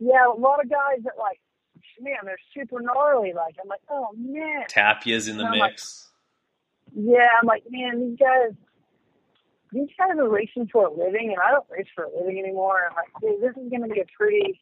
yeah, 0.04 0.28
a 0.28 0.38
lot 0.38 0.64
of 0.64 0.70
guys 0.70 1.04
that 1.04 1.14
like, 1.18 1.40
man, 2.00 2.18
they're 2.26 2.38
super 2.54 2.82
gnarly. 2.82 3.34
Like, 3.34 3.56
I'm 3.62 3.68
like, 3.68 3.82
oh 3.90 4.10
man. 4.18 4.66
Tapia's 4.68 5.28
in 5.28 5.38
the 5.38 5.50
mix. 5.50 6.10
Like, 6.96 7.06
yeah, 7.06 7.30
I'm 7.42 7.48
like, 7.48 7.64
man, 7.70 8.00
these 8.00 8.20
guys, 8.20 8.54
these 9.72 9.90
guys 9.98 10.18
are 10.18 10.30
racing 10.30 10.70
for 10.72 10.86
a 10.86 10.92
living, 10.92 11.34
and 11.34 11.42
I 11.44 11.52
don't 11.52 11.66
race 11.70 11.88
for 11.96 12.04
a 12.04 12.10
living 12.16 12.38
anymore. 12.40 12.90
I'm 12.90 12.96
like, 12.96 13.10
dude, 13.22 13.42
this 13.42 13.58
is 13.62 13.70
going 13.70 13.82
to 13.82 13.88
be 13.88 14.02
a 14.02 14.06
pretty, 14.16 14.62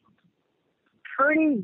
pretty 1.16 1.62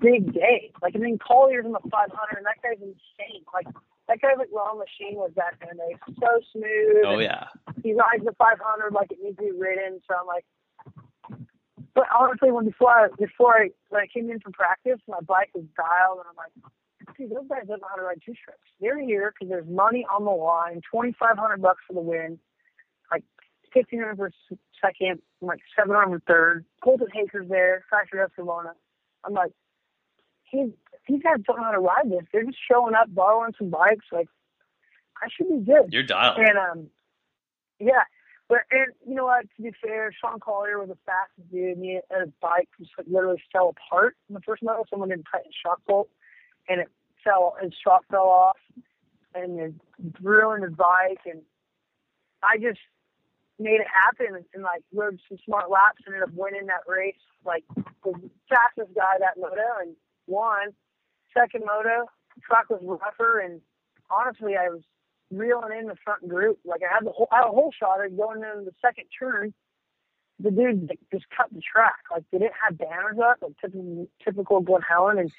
big 0.00 0.32
day. 0.32 0.72
Like, 0.80 0.96
I 0.96 0.98
mean, 0.98 1.18
Collier's 1.18 1.66
in 1.66 1.72
the 1.72 1.80
500, 1.90 2.08
and 2.38 2.46
that 2.46 2.62
guy's 2.62 2.80
insane. 2.80 3.44
Like, 3.52 3.66
that 4.08 4.20
guy's 4.20 4.38
like 4.38 4.48
Ron 4.52 4.78
Lechien 4.78 5.16
was 5.16 5.32
back 5.34 5.58
in 5.60 5.76
the 5.76 5.82
day. 5.82 5.98
So 6.20 6.40
smooth. 6.52 7.04
Oh 7.04 7.18
yeah. 7.18 7.48
He 7.82 7.92
rides 7.92 8.24
the 8.24 8.32
500 8.38 8.92
like 8.92 9.10
it 9.10 9.18
needs 9.22 9.36
to 9.38 9.42
be 9.42 9.50
ridden. 9.50 10.00
So 10.06 10.14
I'm 10.18 10.26
like, 10.26 10.44
but 11.96 12.04
honestly, 12.16 12.52
when 12.52 12.66
before 12.66 12.90
I 12.90 13.08
before 13.18 13.54
I 13.56 13.70
when 13.88 14.02
I 14.02 14.06
came 14.06 14.30
in 14.30 14.38
from 14.38 14.52
practice, 14.52 15.00
my 15.08 15.20
bike 15.20 15.50
was 15.54 15.64
dialed, 15.76 16.18
and 16.18 16.26
I'm 16.28 16.36
like, 16.36 17.16
dude, 17.16 17.30
those 17.30 17.48
guys 17.48 17.66
don't 17.66 17.80
know 17.80 17.88
how 17.88 17.96
to 17.96 18.02
ride 18.02 18.20
two 18.24 18.34
strokes. 18.34 18.60
They're 18.80 19.00
here 19.00 19.32
because 19.32 19.48
there's 19.48 19.66
money 19.66 20.06
on 20.14 20.26
the 20.26 20.30
line, 20.30 20.82
twenty 20.88 21.16
five 21.18 21.38
hundred 21.38 21.62
bucks 21.62 21.80
for 21.88 21.94
the 21.94 22.00
win, 22.00 22.38
like 23.10 23.24
fifteen 23.72 24.00
hundred 24.00 24.16
for 24.18 24.30
second, 24.84 25.22
like 25.40 25.60
seven 25.74 25.96
hundred 25.96 26.20
for 26.20 26.32
third. 26.32 26.64
Colton 26.84 27.08
Haaker's 27.16 27.48
there, 27.48 27.82
Factory 27.90 28.20
Escalona. 28.20 28.72
I'm 29.24 29.32
like, 29.32 29.52
he's 30.44 30.68
these 31.08 31.22
guys 31.22 31.36
don't 31.46 31.56
know 31.56 31.64
how 31.64 31.72
to 31.72 31.80
ride 31.80 32.10
this. 32.10 32.26
They're 32.30 32.44
just 32.44 32.58
showing 32.70 32.94
up, 32.94 33.06
borrowing 33.14 33.54
some 33.56 33.70
bikes. 33.70 34.04
Like, 34.12 34.28
I 35.22 35.28
should 35.34 35.48
be 35.48 35.64
good. 35.64 35.92
You're 35.92 36.02
dialed. 36.02 36.36
And 36.38 36.58
um, 36.58 36.86
yeah. 37.80 38.02
But 38.48 38.58
and 38.70 38.92
you 39.06 39.14
know 39.14 39.24
what? 39.24 39.46
To 39.56 39.62
be 39.62 39.72
fair, 39.82 40.12
Sean 40.12 40.38
Collier 40.38 40.78
was 40.78 40.88
the 40.88 40.98
fastest 41.04 41.50
dude. 41.50 41.78
He 41.78 41.98
had 42.10 42.22
a 42.22 42.32
bike 42.40 42.68
just 42.78 42.92
like 42.96 43.06
literally 43.10 43.42
fell 43.52 43.70
apart 43.70 44.16
in 44.28 44.34
the 44.34 44.40
first 44.40 44.62
moto. 44.62 44.84
Someone 44.88 45.08
didn't 45.08 45.26
tighten 45.30 45.50
shock 45.64 45.80
bolt, 45.86 46.08
and 46.68 46.80
it 46.80 46.88
fell. 47.24 47.56
His 47.60 47.72
shock 47.82 48.04
fell 48.10 48.28
off, 48.28 48.58
and 49.34 49.58
it 49.58 49.74
ruined 50.22 50.62
his 50.64 50.74
bike. 50.74 51.20
And 51.26 51.42
I 52.42 52.56
just 52.58 52.78
made 53.58 53.80
it 53.80 53.88
happen 53.90 54.44
and 54.54 54.62
like 54.62 54.82
rode 54.94 55.18
some 55.28 55.38
smart 55.44 55.70
laps 55.70 56.02
and 56.06 56.14
ended 56.14 56.28
up 56.28 56.34
winning 56.34 56.66
that 56.66 56.86
race. 56.86 57.14
Like 57.44 57.64
the 57.74 58.12
fastest 58.48 58.94
guy 58.94 59.18
that 59.18 59.40
moto 59.40 59.80
and 59.80 59.96
won. 60.26 60.74
Second 61.34 61.64
moto, 61.66 62.06
track 62.42 62.70
was 62.70 62.80
rougher 62.82 63.40
and 63.40 63.60
honestly 64.10 64.54
I 64.56 64.68
was 64.68 64.82
reeling 65.30 65.78
in 65.78 65.86
the 65.86 65.96
front 66.04 66.28
group. 66.28 66.58
Like 66.64 66.80
I 66.82 66.92
had 66.92 67.04
the 67.04 67.12
whole, 67.12 67.28
I 67.32 67.36
had 67.36 67.46
a 67.46 67.50
whole 67.50 67.72
shot 67.78 68.04
of 68.04 68.16
going 68.16 68.42
in 68.42 68.64
the 68.64 68.74
second 68.80 69.06
turn. 69.18 69.54
The 70.38 70.50
dude 70.50 70.90
just 71.12 71.24
cut 71.34 71.46
the 71.52 71.60
track. 71.60 71.96
Like 72.10 72.24
they 72.30 72.38
didn't 72.38 72.60
have 72.62 72.78
banners 72.78 73.16
up, 73.22 73.38
like 73.40 73.52
typical 73.60 74.08
typical 74.22 74.60
Glen 74.60 74.82
Helen, 74.82 75.18
and 75.18 75.30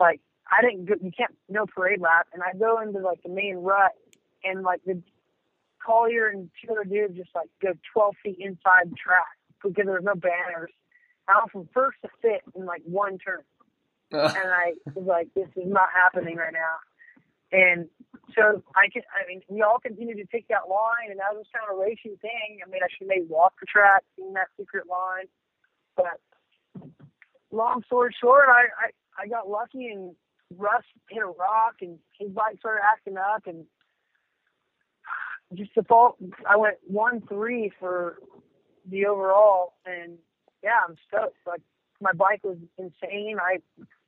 like 0.00 0.20
I 0.50 0.62
didn't. 0.62 0.86
Go, 0.86 0.94
you 1.00 1.12
can't 1.16 1.34
no 1.48 1.66
parade 1.66 2.00
lap, 2.00 2.26
and 2.32 2.42
I 2.42 2.56
go 2.58 2.80
into 2.80 2.98
like 2.98 3.22
the 3.22 3.28
main 3.30 3.56
rut, 3.56 3.92
and 4.44 4.62
like 4.62 4.80
the 4.84 5.00
Collier 5.84 6.28
and 6.28 6.50
two 6.60 6.72
other 6.72 6.84
dudes 6.84 7.16
just 7.16 7.30
like 7.34 7.48
go 7.60 7.72
12 7.92 8.14
feet 8.22 8.36
inside 8.38 8.90
the 8.90 8.96
track 8.96 9.36
because 9.62 9.84
there 9.84 9.94
was 9.94 10.04
no 10.04 10.14
banners. 10.14 10.70
I 11.28 11.38
went 11.38 11.52
from 11.52 11.68
first 11.72 11.98
to 12.02 12.08
fifth 12.20 12.54
in 12.54 12.66
like 12.66 12.82
one 12.84 13.18
turn. 13.18 13.42
and 14.12 14.22
I 14.36 14.74
was 14.94 15.06
like, 15.06 15.28
this 15.34 15.48
is 15.56 15.66
not 15.66 15.88
happening 15.94 16.36
right 16.36 16.52
now. 16.52 16.76
And 17.52 17.88
so 18.34 18.62
I 18.74 18.88
can, 18.90 19.02
I 19.12 19.28
mean, 19.28 19.42
we 19.48 19.60
all 19.60 19.78
continued 19.78 20.16
to 20.16 20.24
take 20.24 20.48
that 20.48 20.68
line, 20.68 21.10
and 21.10 21.20
that 21.20 21.34
was 21.34 21.44
kind 21.52 21.68
of 21.68 21.76
a 21.76 21.80
racing 21.80 22.16
thing. 22.22 22.60
I 22.64 22.70
mean, 22.70 22.80
I 22.82 22.88
should 22.96 23.06
maybe 23.06 23.26
walk 23.28 23.52
the 23.60 23.66
track, 23.66 24.02
seeing 24.16 24.32
that 24.32 24.48
secret 24.58 24.84
line. 24.88 25.26
But 25.96 26.18
long 27.50 27.82
story 27.84 28.14
short, 28.18 28.46
I, 28.48 28.64
I, 29.20 29.24
I 29.24 29.28
got 29.28 29.50
lucky, 29.50 29.88
and 29.88 30.16
Russ 30.56 30.84
hit 31.10 31.22
a 31.22 31.26
rock, 31.26 31.76
and 31.82 31.98
his 32.18 32.30
bike 32.30 32.56
started 32.58 32.80
acting 32.90 33.18
up, 33.18 33.46
and 33.46 33.66
just 35.54 35.72
the 35.76 35.82
fault. 35.82 36.16
I 36.48 36.56
went 36.56 36.76
one 36.86 37.20
three 37.28 37.70
for 37.78 38.16
the 38.88 39.04
overall, 39.04 39.74
and 39.84 40.16
yeah, 40.64 40.80
I'm 40.88 40.96
stoked. 41.06 41.36
Like 41.46 41.60
my 42.00 42.12
bike 42.12 42.40
was 42.42 42.56
insane. 42.78 43.36
I 43.38 43.58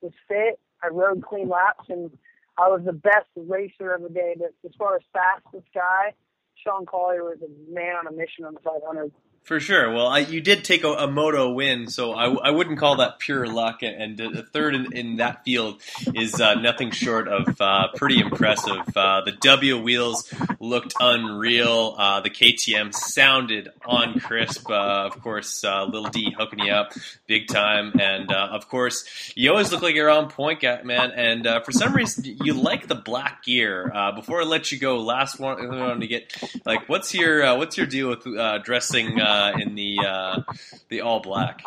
was 0.00 0.12
fit. 0.26 0.58
I 0.82 0.88
rode 0.88 1.22
clean 1.22 1.50
laps, 1.50 1.84
and 1.90 2.10
I 2.58 2.68
was 2.68 2.82
the 2.84 2.92
best 2.92 3.26
racer 3.36 3.94
of 3.94 4.02
the 4.02 4.08
day. 4.08 4.34
But 4.38 4.52
as 4.64 4.74
far 4.78 4.96
as 4.96 5.02
fastest 5.12 5.66
guy, 5.74 6.14
Sean 6.56 6.86
Collier 6.86 7.24
was 7.24 7.38
a 7.42 7.72
man 7.72 7.96
on 7.96 8.06
a 8.06 8.12
mission 8.12 8.44
on 8.44 8.54
the 8.54 8.60
500. 8.60 9.12
For 9.44 9.60
sure. 9.60 9.92
Well, 9.92 10.06
I, 10.06 10.20
you 10.20 10.40
did 10.40 10.64
take 10.64 10.84
a, 10.84 10.92
a 10.92 11.06
moto 11.06 11.52
win, 11.52 11.88
so 11.88 12.14
I, 12.14 12.32
I 12.32 12.50
wouldn't 12.50 12.78
call 12.78 12.96
that 12.96 13.18
pure 13.18 13.46
luck. 13.46 13.82
And 13.82 14.18
a 14.18 14.42
third 14.42 14.74
in, 14.74 14.96
in 14.96 15.16
that 15.16 15.44
field 15.44 15.82
is 16.14 16.40
uh, 16.40 16.54
nothing 16.54 16.92
short 16.92 17.28
of 17.28 17.60
uh, 17.60 17.88
pretty 17.94 18.20
impressive. 18.20 18.96
Uh, 18.96 19.20
the 19.20 19.32
W 19.42 19.82
wheels 19.82 20.32
looked 20.60 20.94
unreal. 20.98 21.94
Uh, 21.98 22.22
the 22.22 22.30
KTM 22.30 22.94
sounded 22.94 23.68
on 23.84 24.18
crisp. 24.18 24.70
Uh, 24.70 25.10
of 25.12 25.20
course, 25.20 25.62
uh, 25.62 25.84
Little 25.84 26.08
D 26.08 26.34
hooking 26.34 26.60
you 26.60 26.72
up 26.72 26.94
big 27.26 27.46
time. 27.46 27.92
And 28.00 28.32
of 28.32 28.70
course, 28.70 29.04
you 29.36 29.50
always 29.50 29.70
look 29.70 29.82
like 29.82 29.94
you're 29.94 30.08
on 30.08 30.30
point, 30.30 30.62
man. 30.62 31.10
And 31.10 31.46
for 31.66 31.72
some 31.72 31.92
reason, 31.92 32.24
you 32.42 32.54
like 32.54 32.88
the 32.88 32.94
black 32.94 33.44
gear. 33.44 33.92
before 34.14 34.40
I 34.40 34.44
let 34.44 34.72
you 34.72 34.78
go, 34.78 35.00
last 35.00 35.38
one 35.38 35.60
I 35.60 35.66
want 35.66 36.00
to 36.00 36.06
get 36.06 36.34
like, 36.64 36.88
what's 36.88 37.14
your 37.14 37.58
what's 37.58 37.76
your 37.76 37.86
deal 37.86 38.08
with 38.08 38.24
dressing? 38.64 39.20
Uh, 39.34 39.52
in 39.58 39.74
the 39.74 39.98
uh, 40.06 40.40
the 40.88 41.00
all 41.00 41.20
black? 41.20 41.62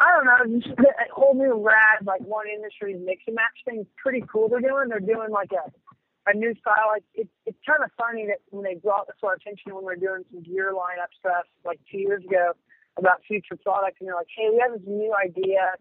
I 0.00 0.10
don't 0.10 0.26
know. 0.26 0.60
Just 0.60 0.78
a 0.80 1.12
whole 1.12 1.34
new 1.34 1.54
rad 1.54 2.04
like 2.04 2.22
one 2.22 2.46
industry 2.48 2.94
mix 2.94 3.22
and 3.26 3.36
match 3.36 3.58
thing. 3.64 3.86
Pretty 3.96 4.24
cool. 4.30 4.48
They're 4.48 4.60
doing. 4.60 4.88
They're 4.88 5.00
doing 5.00 5.30
like 5.30 5.50
a 5.52 5.70
a 6.30 6.34
new 6.34 6.54
style. 6.60 6.88
Like 6.92 7.04
it, 7.14 7.28
it's 7.46 7.58
kind 7.66 7.84
of 7.84 7.90
funny 7.96 8.26
that 8.26 8.38
when 8.50 8.64
they 8.64 8.74
brought 8.74 9.06
this 9.06 9.16
to 9.20 9.26
our 9.26 9.34
attention 9.34 9.74
when 9.74 9.84
we 9.84 9.92
were 9.92 9.96
doing 9.96 10.24
some 10.30 10.42
gear 10.42 10.72
lineup 10.72 11.12
stuff 11.18 11.44
like 11.64 11.80
two 11.90 11.98
years 11.98 12.24
ago 12.24 12.52
about 12.96 13.22
future 13.26 13.56
products, 13.62 13.96
and 14.00 14.08
they're 14.08 14.16
like, 14.16 14.32
"Hey, 14.34 14.48
we 14.50 14.58
have 14.58 14.72
this 14.72 14.86
new 14.86 15.14
idea 15.14 15.74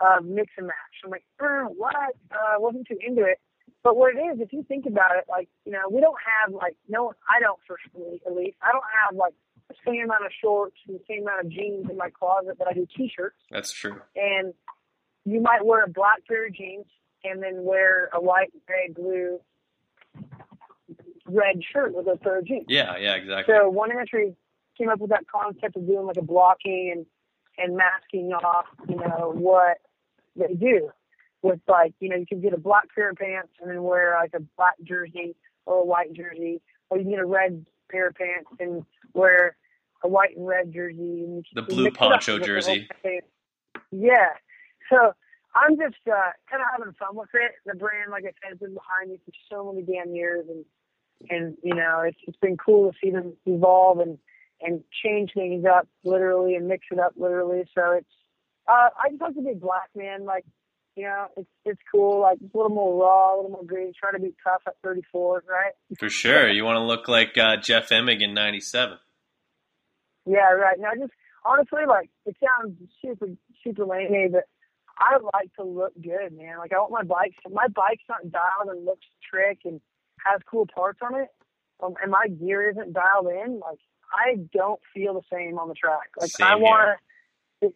of 0.00 0.24
mix 0.24 0.52
and 0.58 0.66
match." 0.66 0.96
I'm 1.04 1.10
like, 1.10 1.24
uh, 1.40 1.70
"What?" 1.72 2.16
Uh, 2.30 2.58
wasn't 2.58 2.86
too 2.86 2.98
into 3.00 3.22
it. 3.24 3.38
But 3.82 3.96
what 3.96 4.14
it 4.14 4.18
is, 4.18 4.40
if 4.40 4.52
you 4.52 4.64
think 4.64 4.86
about 4.86 5.16
it, 5.16 5.24
like, 5.28 5.48
you 5.64 5.72
know, 5.72 5.82
we 5.90 6.00
don't 6.00 6.16
have, 6.20 6.52
like, 6.52 6.76
no, 6.88 7.12
I 7.28 7.40
don't, 7.40 7.58
personally, 7.66 8.20
at 8.26 8.34
least, 8.34 8.56
I 8.62 8.72
don't 8.72 8.84
have, 9.04 9.16
like, 9.16 9.34
the 9.68 9.74
same 9.86 10.04
amount 10.04 10.26
of 10.26 10.32
shorts 10.40 10.76
and 10.86 10.98
the 10.98 11.02
same 11.08 11.22
amount 11.22 11.46
of 11.46 11.50
jeans 11.50 11.88
in 11.90 11.96
my 11.96 12.10
closet 12.10 12.58
that 12.58 12.68
I 12.68 12.72
do 12.72 12.86
t-shirts. 12.96 13.36
That's 13.50 13.72
true. 13.72 14.00
And 14.14 14.54
you 15.24 15.40
might 15.40 15.64
wear 15.64 15.84
a 15.84 15.88
black 15.88 16.26
pair 16.26 16.46
of 16.46 16.54
jeans 16.54 16.86
and 17.24 17.42
then 17.42 17.64
wear 17.64 18.08
a 18.12 18.20
white, 18.20 18.52
gray, 18.66 18.90
blue, 18.94 19.40
red 21.26 21.60
shirt 21.72 21.94
with 21.94 22.06
a 22.06 22.16
pair 22.16 22.38
of 22.38 22.44
jeans. 22.44 22.66
Yeah, 22.68 22.96
yeah, 22.96 23.14
exactly. 23.14 23.54
So 23.54 23.68
one 23.68 23.90
entry 23.90 24.36
came 24.78 24.88
up 24.88 25.00
with 25.00 25.10
that 25.10 25.26
concept 25.28 25.76
of 25.76 25.86
doing 25.86 26.06
like 26.06 26.16
a 26.16 26.22
blocking 26.22 26.92
and 26.94 27.06
and 27.58 27.76
masking 27.76 28.32
off, 28.32 28.66
you 28.88 28.96
know, 28.96 29.32
what 29.34 29.78
they 30.36 30.54
do 30.54 30.90
with 31.42 31.60
like, 31.68 31.94
you 32.00 32.08
know, 32.08 32.16
you 32.16 32.26
can 32.26 32.40
get 32.40 32.52
a 32.52 32.58
black 32.58 32.84
pair 32.94 33.10
of 33.10 33.16
pants 33.16 33.52
and 33.60 33.70
then 33.70 33.82
wear 33.82 34.16
like 34.20 34.32
a 34.34 34.40
black 34.56 34.74
jersey 34.82 35.36
or 35.64 35.82
a 35.82 35.84
white 35.84 36.12
jersey, 36.12 36.60
or 36.90 36.98
you 36.98 37.04
can 37.04 37.12
get 37.12 37.20
a 37.20 37.26
red 37.26 37.64
pair 37.90 38.08
of 38.08 38.14
pants 38.14 38.50
and 38.60 38.84
wear 39.14 39.56
a 40.02 40.08
white 40.08 40.36
and 40.36 40.46
red 40.46 40.72
jersey. 40.72 41.24
And 41.24 41.44
the 41.54 41.62
blue 41.62 41.90
poncho 41.90 42.38
jersey. 42.38 42.88
Yeah. 43.90 44.30
So 44.90 45.12
I'm 45.54 45.76
just 45.76 45.96
uh, 46.06 46.32
kind 46.50 46.62
of 46.62 46.68
having 46.72 46.94
fun 46.94 47.16
with 47.16 47.28
it. 47.34 47.52
The 47.64 47.74
brand, 47.74 48.10
like 48.10 48.24
I 48.24 48.32
said, 48.42 48.50
has 48.50 48.58
been 48.58 48.74
behind 48.74 49.10
me 49.10 49.18
for 49.24 49.32
so 49.50 49.72
many 49.72 49.86
damn 49.86 50.14
years, 50.14 50.46
and 50.48 50.64
and 51.30 51.56
you 51.62 51.74
know, 51.74 52.00
it's 52.00 52.18
it's 52.26 52.36
been 52.38 52.56
cool 52.56 52.92
to 52.92 52.98
see 53.02 53.10
them 53.10 53.34
evolve 53.46 54.00
and 54.00 54.18
and 54.60 54.82
change 55.04 55.32
things 55.34 55.64
up 55.64 55.88
literally 56.04 56.54
and 56.54 56.68
mix 56.68 56.86
it 56.90 56.98
up 56.98 57.12
literally. 57.16 57.64
So 57.74 57.92
it's 57.92 58.06
uh, 58.68 58.90
I 59.02 59.10
just 59.10 59.20
like 59.20 59.34
to 59.34 59.42
be 59.42 59.54
black 59.54 59.88
man. 59.94 60.24
Like 60.24 60.44
you 60.96 61.04
know, 61.04 61.26
it's 61.36 61.48
it's 61.64 61.80
cool. 61.92 62.22
Like 62.22 62.38
it's 62.40 62.54
a 62.54 62.56
little 62.56 62.74
more 62.74 63.02
raw, 63.02 63.34
a 63.34 63.36
little 63.36 63.50
more 63.50 63.64
green. 63.64 63.92
Trying 63.98 64.14
to 64.14 64.18
be 64.18 64.34
tough 64.42 64.62
at 64.66 64.76
34, 64.82 65.44
right? 65.48 65.72
For 65.98 66.08
sure. 66.08 66.48
You 66.48 66.64
want 66.64 66.76
to 66.76 66.82
look 66.82 67.06
like 67.06 67.36
uh, 67.36 67.58
Jeff 67.58 67.90
Emig 67.90 68.22
in 68.22 68.32
'97. 68.32 68.98
Yeah, 70.24 70.50
right. 70.52 70.78
Now, 70.80 70.90
just 70.98 71.12
honestly, 71.44 71.82
like 71.86 72.10
it 72.24 72.34
sounds 72.40 72.78
super 73.02 73.26
super 73.62 73.84
lame, 73.84 74.32
but 74.32 74.44
I 74.98 75.18
like 75.34 75.54
to 75.56 75.64
look 75.64 75.92
good, 76.02 76.32
man. 76.36 76.58
Like 76.58 76.72
I 76.72 76.78
want 76.78 76.92
my 76.92 77.02
bike. 77.02 77.34
My 77.50 77.68
bike's 77.68 78.04
not 78.08 78.30
dialed 78.30 78.74
and 78.74 78.86
looks 78.86 79.06
trick 79.30 79.60
and 79.64 79.80
has 80.24 80.40
cool 80.50 80.66
parts 80.66 81.00
on 81.02 81.14
it, 81.14 81.28
um, 81.82 81.94
and 82.02 82.10
my 82.10 82.26
gear 82.28 82.70
isn't 82.70 82.94
dialed 82.94 83.28
in. 83.28 83.60
Like 83.60 83.78
I 84.10 84.36
don't 84.52 84.80
feel 84.94 85.12
the 85.12 85.20
same 85.30 85.58
on 85.58 85.68
the 85.68 85.74
track. 85.74 86.08
Like 86.18 86.30
same 86.30 86.46
I 86.46 86.54
want 86.56 86.98
to. 87.60 87.72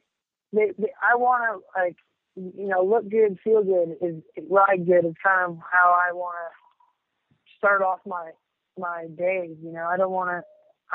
I 0.57 1.15
want 1.15 1.45
to 1.45 1.81
like 1.81 1.97
you 2.37 2.69
know, 2.69 2.83
look 2.85 3.09
good, 3.11 3.39
feel 3.43 3.63
good, 3.63 3.97
is 4.01 4.23
ride 4.49 4.87
good 4.87 5.05
is 5.05 5.15
kind 5.23 5.51
of 5.51 5.59
how 5.71 5.95
I 5.97 6.13
want 6.13 6.37
to 6.37 7.53
start 7.59 7.83
off 7.83 8.01
my 8.07 8.31
my 8.79 9.07
days. 9.17 9.57
You 9.63 9.73
know, 9.73 9.87
I 9.87 9.97
don't 9.97 10.13
want 10.13 10.31
to, 10.31 10.43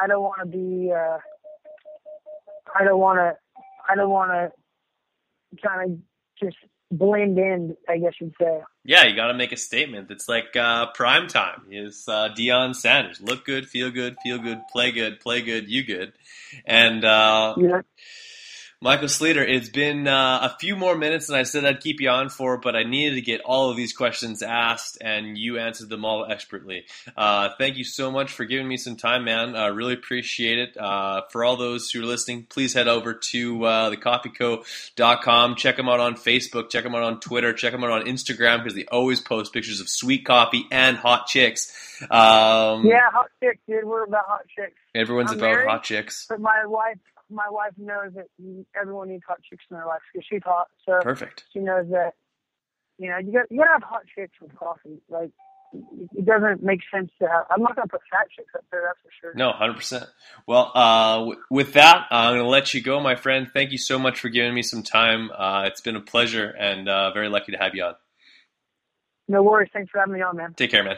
I 0.02 0.08
don't 0.08 0.24
want 0.24 0.40
to 0.44 0.48
be, 0.48 0.92
uh, 0.92 1.18
I 2.74 2.84
don't 2.84 3.00
want 3.00 3.20
to, 3.20 3.38
I 3.90 3.96
don't 3.96 4.10
want 4.10 4.32
to 4.32 5.60
kind 5.62 5.92
of 5.92 5.98
just 6.42 6.58
blend 6.92 7.38
in. 7.38 7.76
I 7.88 7.98
guess 7.98 8.14
you'd 8.20 8.34
say. 8.40 8.62
Yeah, 8.84 9.06
you 9.06 9.16
got 9.16 9.28
to 9.28 9.34
make 9.34 9.52
a 9.52 9.58
statement. 9.58 10.10
It's 10.12 10.30
like 10.30 10.56
uh, 10.56 10.88
prime 10.94 11.28
time. 11.28 11.64
Is 11.70 12.06
uh, 12.08 12.30
Deion 12.38 12.76
Sanders 12.76 13.22
look 13.22 13.46
good, 13.46 13.68
feel 13.68 13.92
good, 13.92 14.16
feel 14.24 14.40
good, 14.40 14.62
play 14.72 14.92
good, 14.92 15.20
play 15.20 15.42
good, 15.42 15.70
you 15.70 15.84
good, 15.84 16.14
and 16.66 17.04
uh, 17.04 17.56
yeah. 17.58 17.82
Michael 18.86 19.08
Sleeter, 19.08 19.44
it's 19.44 19.68
been 19.68 20.08
uh, 20.08 20.42
a 20.44 20.58
few 20.60 20.76
more 20.76 20.96
minutes 20.96 21.26
than 21.26 21.36
I 21.36 21.42
said 21.42 21.66
I'd 21.66 21.82
keep 21.82 22.00
you 22.00 22.10
on 22.10 22.30
for, 22.30 22.58
but 22.58 22.76
I 22.76 22.84
needed 22.84 23.16
to 23.16 23.22
get 23.22 23.42
all 23.42 23.72
of 23.72 23.78
these 23.78 23.94
questions 23.94 24.44
asked, 24.44 25.00
and 25.02 25.36
you 25.36 25.58
answered 25.58 25.90
them 25.90 26.06
all 26.06 26.24
expertly. 26.24 26.86
Uh, 27.18 27.50
thank 27.58 27.78
you 27.78 27.84
so 27.84 28.12
much 28.12 28.32
for 28.32 28.46
giving 28.46 28.68
me 28.68 28.78
some 28.78 28.96
time, 28.96 29.24
man. 29.24 29.56
I 29.56 29.70
uh, 29.70 29.72
really 29.72 29.96
appreciate 29.96 30.60
it. 30.60 30.78
Uh, 30.78 31.24
for 31.32 31.44
all 31.44 31.58
those 31.58 31.90
who 31.90 32.04
are 32.04 32.06
listening, 32.06 32.46
please 32.48 32.76
head 32.76 32.88
over 32.88 33.16
to 33.16 33.66
uh, 33.66 33.90
thecoffeeco.com. 33.90 35.56
Check 35.56 35.78
them 35.78 35.90
out 35.90 36.00
on 36.00 36.14
Facebook. 36.14 36.70
Check 36.70 36.84
them 36.84 36.94
out 36.94 37.02
on 37.02 37.20
Twitter. 37.20 37.54
Check 37.54 37.72
them 37.72 37.84
out 37.84 37.90
on 37.90 38.04
Instagram 38.04 38.60
because 38.60 38.76
they 38.76 38.86
always 38.86 39.20
post 39.20 39.52
pictures 39.52 39.80
of 39.80 39.90
sweet 39.90 40.26
coffee 40.26 40.68
and 40.72 40.96
hot 40.96 41.26
chicks. 41.26 41.72
Um, 42.04 42.86
yeah, 42.86 43.10
hot 43.12 43.32
chicks, 43.42 43.58
dude. 43.68 43.84
We're 43.84 44.04
about 44.04 44.26
hot 44.28 44.46
chicks. 44.56 44.78
Everyone's 44.94 45.32
I'm 45.32 45.40
about 45.40 45.54
married, 45.54 45.70
hot 45.70 45.84
chicks. 45.84 46.28
But 46.30 46.40
my 46.40 46.68
wife 46.68 47.00
my 47.30 47.50
wife 47.50 47.74
knows 47.78 48.14
that 48.16 48.28
everyone 48.80 49.10
needs 49.10 49.24
hot 49.28 49.42
chicks 49.50 49.64
in 49.70 49.78
their 49.78 49.86
life 49.86 50.02
because 50.12 50.26
she's 50.30 50.44
hot. 50.44 50.68
So 50.86 51.00
Perfect. 51.02 51.46
She 51.54 51.60
knows 51.60 51.88
that 51.90 52.14
you 52.98 53.10
know 53.10 53.18
you 53.18 53.32
got 53.34 53.52
you 53.52 53.58
gotta 53.58 53.74
have 53.74 53.84
hot 53.84 54.04
chicks 54.14 54.34
with 54.42 54.56
coffee. 54.56 55.02
Like 55.10 55.32
it 55.74 56.26
doesn't 56.26 56.64
make 56.64 56.80
sense 56.94 57.12
to 57.20 57.28
have. 57.28 57.46
I'm 57.50 57.62
not 57.62 57.76
gonna 57.76 57.88
put 57.88 58.02
fat 58.12 58.28
chicks 58.36 58.52
up 58.56 58.64
there. 58.72 58.82
That's 58.86 59.00
for 59.02 59.10
sure. 59.22 59.34
No, 59.36 59.52
hundred 59.52 59.78
percent. 59.78 60.06
Well, 60.48 60.72
uh, 60.74 61.18
w- 61.20 61.40
with 61.50 61.74
that, 61.74 62.08
I'm 62.12 62.38
gonna 62.38 62.48
let 62.48 62.74
you 62.74 62.82
go, 62.82 63.00
my 63.00 63.16
friend. 63.16 63.50
Thank 63.54 63.72
you 63.72 63.78
so 63.78 64.00
much 64.00 64.20
for 64.20 64.30
giving 64.30 64.54
me 64.54 64.62
some 64.62 64.84
time. 64.84 65.32
Uh, 65.36 65.64
it's 65.66 65.82
been 65.82 65.96
a 65.96 66.02
pleasure, 66.02 66.48
and 66.48 66.88
uh, 66.88 67.12
very 67.12 67.30
lucky 67.30 67.52
to 67.52 67.58
have 67.58 67.76
you 67.76 67.84
on. 67.84 67.96
No 69.28 69.42
worries. 69.44 69.70
Thanks 69.74 69.90
for 69.92 70.00
having 70.00 70.14
me 70.14 70.22
on, 70.22 70.38
man. 70.38 70.54
Take 70.54 70.72
care, 70.72 70.84
man. 70.84 70.98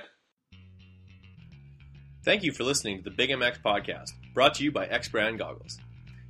Thank 2.24 2.44
you 2.44 2.52
for 2.52 2.66
listening 2.66 2.98
to 2.98 3.04
the 3.06 3.16
Big 3.16 3.30
MX 3.30 3.62
podcast, 3.62 4.12
brought 4.34 4.56
to 4.56 4.64
you 4.64 4.72
by 4.72 4.86
X 4.86 5.08
Brand 5.08 5.40
Goggles. 5.40 5.80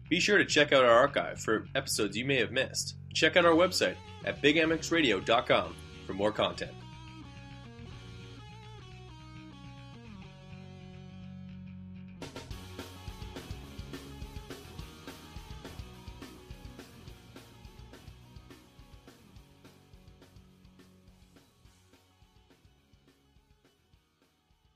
Be 0.10 0.20
sure 0.20 0.38
to 0.38 0.46
check 0.46 0.72
out 0.72 0.86
our 0.86 0.92
archive 0.92 1.40
for 1.40 1.68
episodes 1.76 2.18
you 2.18 2.26
may 2.26 2.38
have 2.38 2.52
missed. 2.52 2.96
Check 3.14 3.36
out 3.36 3.46
our 3.46 3.54
website 3.54 3.96
at 4.26 4.42
bigmxradio.com 4.42 5.76
for 6.06 6.14
more 6.14 6.32
content. 6.32 6.72